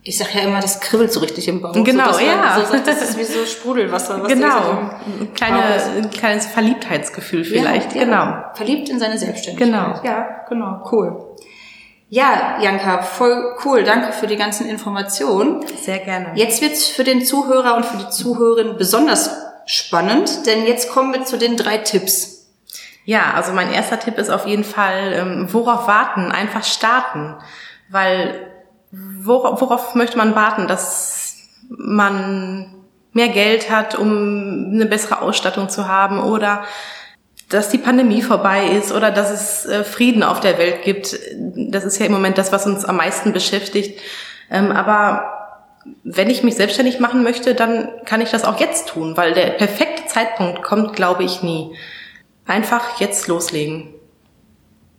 Ich 0.08 0.18
sag 0.18 0.32
ja 0.36 0.42
immer, 0.42 0.60
das 0.60 0.78
kribbelt 0.78 1.12
so 1.12 1.18
richtig 1.18 1.48
im 1.48 1.60
Bauch. 1.60 1.72
Genau, 1.72 2.12
so, 2.12 2.20
ja. 2.20 2.60
So 2.60 2.70
sagt, 2.70 2.86
das 2.86 3.02
ist 3.02 3.18
wie 3.18 3.24
so 3.24 3.44
Sprudelwasser. 3.44 4.22
Was 4.22 4.28
genau. 4.28 4.88
Ein 5.20 5.34
kleine, 5.34 5.62
ein 5.96 6.10
kleines 6.10 6.46
Verliebtheitsgefühl 6.46 7.42
vielleicht. 7.42 7.92
Ja, 7.92 8.04
genau. 8.04 8.14
Ja. 8.14 8.52
Verliebt 8.54 8.88
in 8.88 9.00
seine 9.00 9.18
Selbstständigkeit. 9.18 9.68
Genau. 9.68 10.00
Ja, 10.04 10.44
genau. 10.48 10.88
Cool. 10.92 11.34
Ja, 12.08 12.58
Janka, 12.60 13.02
voll 13.02 13.56
cool. 13.64 13.82
Danke 13.82 14.12
für 14.12 14.28
die 14.28 14.36
ganzen 14.36 14.68
Informationen. 14.68 15.66
Sehr 15.82 15.98
gerne. 15.98 16.30
Jetzt 16.36 16.62
wird's 16.62 16.86
für 16.86 17.02
den 17.02 17.24
Zuhörer 17.24 17.74
und 17.74 17.84
für 17.84 17.96
die 17.96 18.08
Zuhörerin 18.08 18.76
besonders 18.76 19.30
spannend, 19.66 20.46
denn 20.46 20.66
jetzt 20.66 20.88
kommen 20.88 21.12
wir 21.12 21.24
zu 21.24 21.36
den 21.36 21.56
drei 21.56 21.78
Tipps. 21.78 22.46
Ja, 23.04 23.32
also 23.34 23.52
mein 23.52 23.72
erster 23.72 23.98
Tipp 23.98 24.18
ist 24.18 24.30
auf 24.30 24.46
jeden 24.46 24.62
Fall, 24.62 25.12
ähm, 25.14 25.48
worauf 25.50 25.88
warten? 25.88 26.30
Einfach 26.30 26.62
starten. 26.62 27.34
Weil 27.88 28.52
worauf, 29.20 29.60
worauf 29.60 29.94
möchte 29.94 30.16
man 30.16 30.34
warten? 30.34 30.66
Dass 30.68 31.36
man 31.68 32.74
mehr 33.12 33.28
Geld 33.28 33.70
hat, 33.70 33.98
um 33.98 34.70
eine 34.72 34.86
bessere 34.86 35.22
Ausstattung 35.22 35.68
zu 35.68 35.88
haben 35.88 36.20
oder 36.20 36.64
dass 37.48 37.68
die 37.68 37.78
Pandemie 37.78 38.22
vorbei 38.22 38.66
ist 38.66 38.92
oder 38.92 39.10
dass 39.10 39.30
es 39.30 39.66
äh, 39.66 39.84
Frieden 39.84 40.22
auf 40.22 40.40
der 40.40 40.58
Welt 40.58 40.82
gibt. 40.82 41.18
Das 41.70 41.84
ist 41.84 41.98
ja 41.98 42.06
im 42.06 42.12
Moment 42.12 42.38
das, 42.38 42.52
was 42.52 42.66
uns 42.66 42.84
am 42.84 42.96
meisten 42.96 43.32
beschäftigt. 43.32 44.00
Ähm, 44.50 44.72
aber 44.72 45.32
wenn 46.02 46.28
ich 46.28 46.42
mich 46.42 46.56
selbstständig 46.56 46.98
machen 46.98 47.22
möchte, 47.22 47.54
dann 47.54 47.88
kann 48.04 48.20
ich 48.20 48.30
das 48.30 48.44
auch 48.44 48.58
jetzt 48.58 48.88
tun, 48.88 49.16
weil 49.16 49.32
der 49.32 49.50
perfekte 49.50 50.06
Zeitpunkt 50.06 50.62
kommt, 50.62 50.94
glaube 50.94 51.22
ich, 51.22 51.42
nie. 51.42 51.76
Einfach 52.46 53.00
jetzt 53.00 53.28
loslegen. 53.28 53.95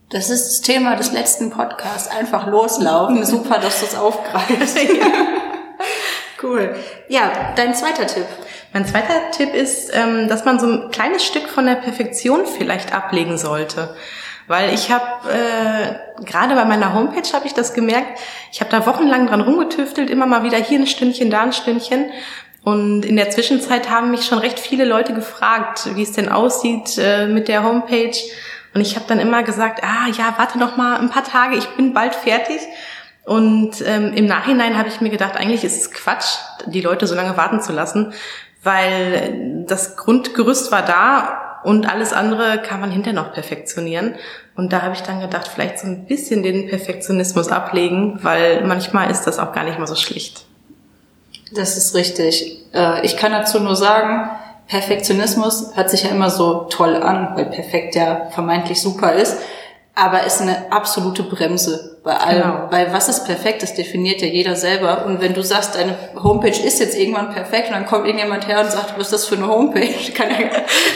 Das 0.10 0.30
ist 0.30 0.48
das 0.48 0.62
Thema 0.62 0.96
des 0.96 1.12
letzten 1.12 1.50
Podcasts. 1.50 2.10
Einfach 2.10 2.48
loslaufen. 2.48 3.26
Super, 3.26 3.60
dass 3.60 3.82
du 3.82 3.88
es 3.88 3.96
aufgreifst. 3.96 4.78
cool. 6.44 6.76
Ja, 7.10 7.54
dein 7.58 7.76
zweiter 7.76 8.08
Tipp. 8.08 8.26
Mein 8.72 8.86
zweiter 8.86 9.32
Tipp 9.32 9.54
ist, 9.54 9.92
ähm, 9.94 10.30
dass 10.30 10.46
man 10.46 10.60
so 10.60 10.68
ein 10.68 10.92
kleines 10.92 11.26
Stück 11.26 11.50
von 11.50 11.66
der 11.66 11.76
Perfektion 11.76 12.46
vielleicht 12.46 12.94
ablegen 12.94 13.38
sollte. 13.38 13.96
Weil 14.48 14.74
ich 14.74 14.90
habe, 14.92 15.30
äh, 15.30 16.24
gerade 16.24 16.56
bei 16.56 16.64
meiner 16.64 16.94
Homepage 16.94 17.34
habe 17.34 17.46
ich 17.46 17.54
das 17.54 17.74
gemerkt, 17.74 18.18
ich 18.54 18.62
habe 18.62 18.72
da 18.72 18.86
wochenlang 18.86 19.28
dran 19.28 19.42
rumgetüftelt, 19.42 20.10
immer 20.10 20.26
mal 20.26 20.44
wieder 20.44 20.58
hier 20.58 20.80
ein 20.80 20.88
Stündchen, 20.88 21.30
da 21.30 21.42
ein 21.42 21.52
Stündchen. 21.52 22.12
Und 22.64 23.04
in 23.04 23.18
der 23.18 23.30
Zwischenzeit 23.30 23.90
haben 23.90 24.12
mich 24.12 24.26
schon 24.26 24.40
recht 24.40 24.60
viele 24.60 24.86
Leute 24.86 25.14
gefragt, 25.14 25.96
wie 25.96 26.04
es 26.04 26.14
denn 26.14 26.30
aussieht 26.30 26.98
äh, 26.98 27.28
mit 27.28 27.50
der 27.50 27.64
Homepage. 27.64 28.16
Und 28.78 28.82
ich 28.82 28.96
habe 28.96 29.06
dann 29.08 29.18
immer 29.18 29.42
gesagt, 29.42 29.84
ah 29.84 30.08
ja, 30.16 30.36
warte 30.38 30.60
noch 30.60 30.78
mal 30.78 31.00
ein 31.00 31.10
paar 31.10 31.24
Tage, 31.24 31.56
ich 31.56 31.68
bin 31.70 31.96
bald 31.96 32.14
fertig. 32.14 32.62
Und 33.26 33.82
ähm, 33.84 34.14
im 34.14 34.28
Nachhinein 34.28 34.78
habe 34.78 34.88
ich 34.88 35.02
mir 35.02 35.10
gedacht, 35.10 35.36
eigentlich 35.36 35.64
ist 35.64 35.82
es 35.82 35.90
Quatsch, 35.90 36.38
die 36.68 36.82
Leute 36.82 37.08
so 37.08 37.16
lange 37.16 37.36
warten 37.38 37.60
zu 37.60 37.74
lassen, 37.74 38.14
weil 38.62 39.64
das 39.66 39.98
Grundgerüst 39.98 40.72
war 40.72 40.84
da 40.84 41.60
und 41.64 41.90
alles 41.90 42.14
andere 42.14 42.62
kann 42.62 42.80
man 42.80 42.92
hinterher 42.92 43.20
noch 43.20 43.34
perfektionieren. 43.34 44.14
Und 44.56 44.72
da 44.72 44.84
habe 44.84 44.94
ich 44.94 45.02
dann 45.02 45.22
gedacht, 45.22 45.48
vielleicht 45.48 45.80
so 45.80 45.88
ein 45.88 46.06
bisschen 46.06 46.44
den 46.44 46.70
Perfektionismus 46.70 47.48
ablegen, 47.48 48.20
weil 48.22 48.64
manchmal 48.64 49.10
ist 49.10 49.24
das 49.24 49.40
auch 49.40 49.54
gar 49.54 49.64
nicht 49.64 49.80
mal 49.80 49.88
so 49.88 49.96
schlicht. 49.96 50.46
Das 51.52 51.78
ist 51.78 51.96
richtig. 51.96 52.64
Äh, 52.76 53.04
ich 53.04 53.18
kann 53.18 53.32
dazu 53.32 53.60
nur 53.60 53.76
sagen, 53.76 54.30
Perfektionismus 54.68 55.76
hört 55.76 55.90
sich 55.90 56.04
ja 56.04 56.10
immer 56.10 56.30
so 56.30 56.66
toll 56.70 56.96
an, 56.96 57.32
weil 57.36 57.46
perfekt 57.46 57.96
ja 57.96 58.28
vermeintlich 58.32 58.82
super 58.82 59.14
ist 59.14 59.38
aber 59.98 60.26
ist 60.26 60.42
eine 60.42 60.72
absolute 60.72 61.24
Bremse 61.24 61.98
bei 62.04 62.16
allem. 62.16 62.44
Genau. 62.44 62.68
Weil 62.70 62.94
was 62.94 63.10
ist 63.10 63.26
perfekt, 63.26 63.64
das 63.64 63.74
definiert 63.74 64.22
ja 64.22 64.28
jeder 64.28 64.56
selber. 64.56 65.08
Und 65.08 65.22
wenn 65.22 65.34
du 65.34 65.42
sagst, 65.42 65.74
deine 65.74 65.96
Homepage 66.22 66.50
ist 66.50 66.80
jetzt 66.80 66.96
irgendwann 66.96 67.34
perfekt 67.34 67.70
und 67.70 67.74
dann 67.74 67.88
kommt 67.88 68.06
irgendjemand 68.06 68.48
her 68.48 68.62
und 68.62 68.72
sagt, 68.72 68.94
was 68.96 69.08
ist 69.08 69.14
das 69.14 69.26
für 69.26 69.38
eine 69.38 69.48
Homepage, 69.48 70.12
kann 70.16 70.30
ja 70.30 70.50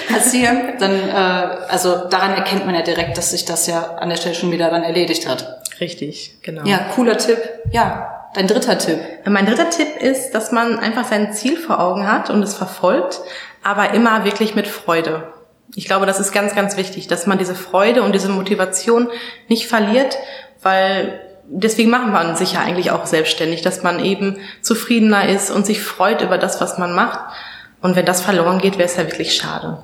passieren, 0.08 0.74
dann, 0.78 0.94
äh, 0.94 1.68
also 1.68 2.08
daran 2.10 2.36
erkennt 2.36 2.68
man 2.68 2.76
ja 2.76 2.84
direkt, 2.84 3.18
dass 3.18 3.32
sich 3.32 3.44
das 3.44 3.66
ja 3.66 3.96
an 3.96 4.10
der 4.10 4.18
Stelle 4.18 4.36
schon 4.36 4.52
wieder 4.52 4.70
dann 4.70 4.84
erledigt 4.84 5.28
hat. 5.28 5.62
Richtig, 5.80 6.36
genau. 6.44 6.64
Ja, 6.66 6.82
cooler 6.94 7.18
Tipp. 7.18 7.40
Ja, 7.72 8.30
dein 8.36 8.46
dritter 8.46 8.78
Tipp. 8.78 9.00
Mein 9.26 9.48
dritter 9.48 9.72
Tipp 9.72 9.98
ist, 10.00 10.36
dass 10.36 10.52
man 10.52 10.78
einfach 10.78 11.06
sein 11.08 11.34
Ziel 11.34 11.58
vor 11.58 11.80
Augen 11.80 12.08
hat 12.08 12.30
und 12.30 12.44
es 12.44 12.54
verfolgt, 12.54 13.20
aber 13.64 13.94
immer 13.94 14.26
wirklich 14.26 14.56
mit 14.56 14.68
Freude. 14.68 15.34
Ich 15.76 15.86
glaube, 15.86 16.06
das 16.06 16.20
ist 16.20 16.32
ganz, 16.32 16.56
ganz 16.56 16.78
wichtig, 16.78 17.08
dass 17.08 17.28
man 17.28 17.38
diese 17.38 17.56
Freude 17.56 18.04
und 18.04 18.14
diese 18.14 18.30
Motivation 18.30 19.10
nicht 19.48 19.68
verliert, 19.68 20.18
weil 20.62 21.22
deswegen 21.46 21.90
machen 21.90 22.12
wir 22.12 22.28
uns 22.28 22.40
sicher 22.40 22.60
eigentlich 22.60 22.92
auch 22.92 23.06
selbstständig, 23.06 23.62
dass 23.62 23.84
man 23.84 24.04
eben 24.04 24.38
zufriedener 24.62 25.30
ist 25.30 25.52
und 25.52 25.66
sich 25.66 25.82
freut 25.82 26.22
über 26.22 26.38
das, 26.38 26.62
was 26.62 26.78
man 26.78 26.94
macht. 26.94 27.20
Und 27.82 27.96
wenn 27.96 28.06
das 28.06 28.22
verloren 28.22 28.60
geht, 28.60 28.78
wäre 28.78 28.88
es 28.88 28.98
ja 28.98 29.04
wirklich 29.04 29.36
schade. 29.36 29.84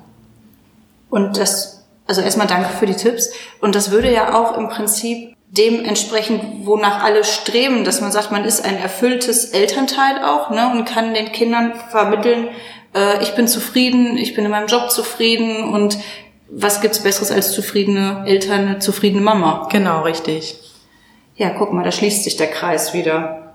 Und 1.10 1.38
das, 1.38 1.86
also 2.06 2.20
erstmal 2.20 2.46
danke 2.46 2.68
für 2.78 2.86
die 2.86 2.96
Tipps. 2.96 3.30
Und 3.60 3.74
das 3.74 3.90
würde 3.90 4.12
ja 4.12 4.34
auch 4.34 4.56
im 4.56 4.68
Prinzip 4.68 5.34
dementsprechend, 5.50 6.66
wonach 6.66 7.02
alle 7.02 7.24
streben, 7.24 7.84
dass 7.84 8.00
man 8.00 8.12
sagt, 8.12 8.30
man 8.30 8.44
ist 8.44 8.64
ein 8.64 8.76
erfülltes 8.76 9.46
Elternteil 9.46 10.22
auch, 10.22 10.50
ne, 10.50 10.70
und 10.70 10.84
kann 10.84 11.14
den 11.14 11.32
Kindern 11.32 11.72
vermitteln, 11.90 12.48
äh, 12.94 13.22
ich 13.22 13.34
bin 13.34 13.48
zufrieden, 13.48 14.16
ich 14.16 14.34
bin 14.34 14.44
in 14.44 14.50
meinem 14.50 14.66
Job 14.68 14.90
zufrieden 14.90 15.72
und 15.72 15.98
was 16.50 16.80
gibt's 16.80 17.02
Besseres 17.02 17.30
als 17.30 17.52
zufriedene 17.52 18.24
Eltern, 18.26 18.60
eine 18.60 18.78
zufriedene 18.78 19.22
Mama? 19.22 19.68
Genau, 19.70 20.02
richtig. 20.02 20.58
Ja, 21.36 21.50
guck 21.50 21.72
mal, 21.72 21.84
da 21.84 21.92
schließt 21.92 22.24
sich 22.24 22.36
der 22.36 22.48
Kreis 22.48 22.94
wieder. 22.94 23.54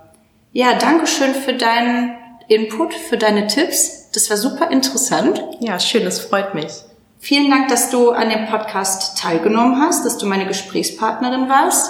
Ja, 0.51 0.75
danke 0.75 1.07
schön 1.07 1.33
für 1.33 1.53
deinen 1.53 2.15
Input, 2.47 2.93
für 2.93 3.17
deine 3.17 3.47
Tipps. 3.47 4.11
Das 4.11 4.29
war 4.29 4.37
super 4.37 4.69
interessant. 4.69 5.43
Ja, 5.59 5.79
schön, 5.79 6.05
das 6.05 6.19
freut 6.19 6.53
mich. 6.53 6.71
Vielen 7.19 7.49
Dank, 7.49 7.69
dass 7.69 7.89
du 7.89 8.11
an 8.11 8.29
dem 8.29 8.47
Podcast 8.47 9.17
teilgenommen 9.17 9.79
hast, 9.79 10.05
dass 10.05 10.17
du 10.17 10.25
meine 10.25 10.45
Gesprächspartnerin 10.45 11.49
warst. 11.49 11.89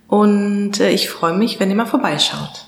und 0.09 0.81
äh, 0.81 0.91
ich 0.91 1.09
freue 1.09 1.35
mich, 1.35 1.61
wenn 1.61 1.71
ihr 1.71 1.77
mal 1.77 1.87
vorbeischaut. 1.87 2.67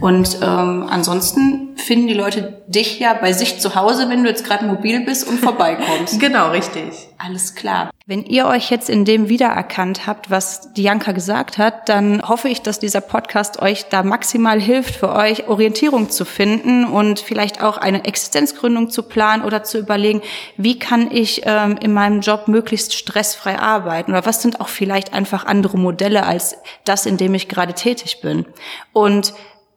Und 0.00 0.38
ähm, 0.42 0.86
ansonsten 0.90 1.76
finden 1.76 2.08
die 2.08 2.14
Leute 2.14 2.62
dich 2.66 2.98
ja 2.98 3.14
bei 3.14 3.32
sich 3.32 3.60
zu 3.60 3.74
Hause, 3.74 4.08
wenn 4.08 4.22
du 4.22 4.28
jetzt 4.28 4.44
gerade 4.44 4.64
mobil 4.64 5.04
bist 5.04 5.28
und 5.28 5.38
vorbeikommst. 5.38 6.18
genau, 6.20 6.50
richtig. 6.50 7.08
Alles 7.18 7.54
klar. 7.54 7.90
Wenn 8.06 8.22
ihr 8.22 8.46
euch 8.46 8.70
jetzt 8.70 8.90
in 8.90 9.04
dem 9.04 9.28
wiedererkannt 9.28 10.06
habt, 10.06 10.30
was 10.30 10.72
Dianka 10.74 11.12
gesagt 11.12 11.56
hat, 11.56 11.88
dann 11.88 12.22
hoffe 12.28 12.48
ich, 12.48 12.60
dass 12.60 12.78
dieser 12.78 13.00
Podcast 13.00 13.62
euch 13.62 13.88
da 13.88 14.02
maximal 14.02 14.60
hilft, 14.60 14.96
für 14.96 15.10
euch 15.10 15.48
Orientierung 15.48 16.10
zu 16.10 16.24
finden 16.24 16.84
und 16.84 17.20
vielleicht 17.20 17.62
auch 17.62 17.78
eine 17.78 18.04
Existenzgründung 18.04 18.90
zu 18.90 19.04
planen 19.04 19.42
oder 19.42 19.62
zu 19.62 19.78
überlegen, 19.78 20.20
wie 20.56 20.78
kann 20.78 21.10
ich 21.10 21.42
ähm, 21.44 21.78
in 21.80 21.94
meinem 21.94 22.20
Job 22.20 22.46
möglichst 22.46 22.94
stressfrei 22.94 23.58
arbeiten 23.58 24.10
oder 24.10 24.26
was 24.26 24.42
sind 24.42 24.60
auch 24.60 24.68
vielleicht 24.68 25.14
einfach 25.14 25.46
andere 25.46 25.78
Modelle 25.78 26.26
als 26.26 26.56
das, 26.84 27.06
in 27.06 27.16
dem 27.16 27.32
ich 27.34 27.48
gerade 27.48 27.72
tätig 27.72 28.20
bin. 28.20 28.44
Und 28.92 29.32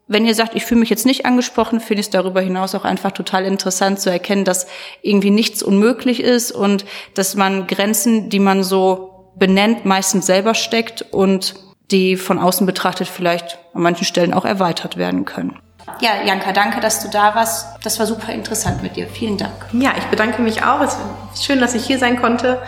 wenn 0.08 0.26
ihr 0.26 0.36
sagt, 0.36 0.56
ich 0.56 0.65
fühle 0.65 0.80
mich 0.80 0.89
jetzt 0.89 1.06
nicht 1.06 1.26
angesprochen, 1.26 1.80
finde 1.80 2.00
ich 2.00 2.08
es 2.08 2.12
darüber 2.12 2.41
hinaus 2.41 2.76
auch 2.76 2.86
einfach 2.86 3.12
total 3.12 3.46
interessant 3.46 4.00
zu 4.00 4.10
erkennen, 4.10 4.46
dass 4.46 4.67
irgendwie 5.02 5.32
nichts 5.32 5.62
unmöglich 5.62 6.22
ist 6.22 6.52
und 6.52 6.86
dass 7.13 7.36
man 7.36 7.67
Grenzen, 7.67 8.30
die 8.30 8.39
man 8.39 8.63
so 8.63 9.32
benennt, 9.36 9.86
meistens 9.86 10.26
selber 10.26 10.56
steckt 10.56 11.02
und 11.12 11.56
die 11.91 12.15
von 12.15 12.39
außen 12.39 12.65
betrachtet 12.65 13.08
vielleicht 13.08 13.60
an 13.74 13.82
manchen 13.82 14.06
Stellen 14.06 14.34
auch 14.34 14.46
erweitert 14.46 14.98
werden 14.98 15.26
können. 15.26 15.60
Ja, 16.02 16.10
Janka, 16.26 16.52
danke, 16.52 16.82
dass 16.82 17.02
du 17.02 17.10
da 17.10 17.34
warst. 17.34 17.65
Das 17.84 17.98
war 18.00 18.06
super 18.06 18.34
interessant 18.34 18.84
mit 18.84 18.96
dir. 18.98 19.08
Vielen 19.08 19.38
Dank. 19.38 19.54
Ja, 19.74 19.91
ich 19.98 20.04
bedanke 20.06 20.41
mich 20.41 20.63
auch. 20.63 20.82
Es 20.82 20.98
ist 21.34 21.46
schön, 21.46 21.60
dass 21.60 21.76
ich 21.76 21.86
hier 21.86 21.98
sein 21.98 22.20
konnte 22.20 22.62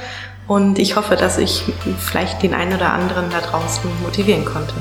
und 0.47 0.79
ich 0.79 0.95
hoffe, 0.95 1.15
dass 1.15 1.37
ich 1.37 1.63
vielleicht 1.99 2.41
den 2.43 2.53
einen 2.53 2.73
oder 2.73 2.93
anderen 2.93 3.29
da 3.29 3.41
draußen 3.41 3.89
motivieren 4.01 4.45
konnte. 4.45 4.73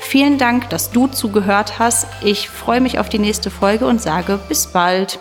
Vielen 0.00 0.38
Dank, 0.38 0.68
dass 0.70 0.90
du 0.90 1.06
zugehört 1.06 1.78
hast. 1.78 2.06
Ich 2.22 2.48
freue 2.48 2.80
mich 2.80 2.98
auf 2.98 3.08
die 3.08 3.18
nächste 3.18 3.50
Folge 3.50 3.86
und 3.86 4.00
sage 4.00 4.38
bis 4.48 4.66
bald. 4.66 5.20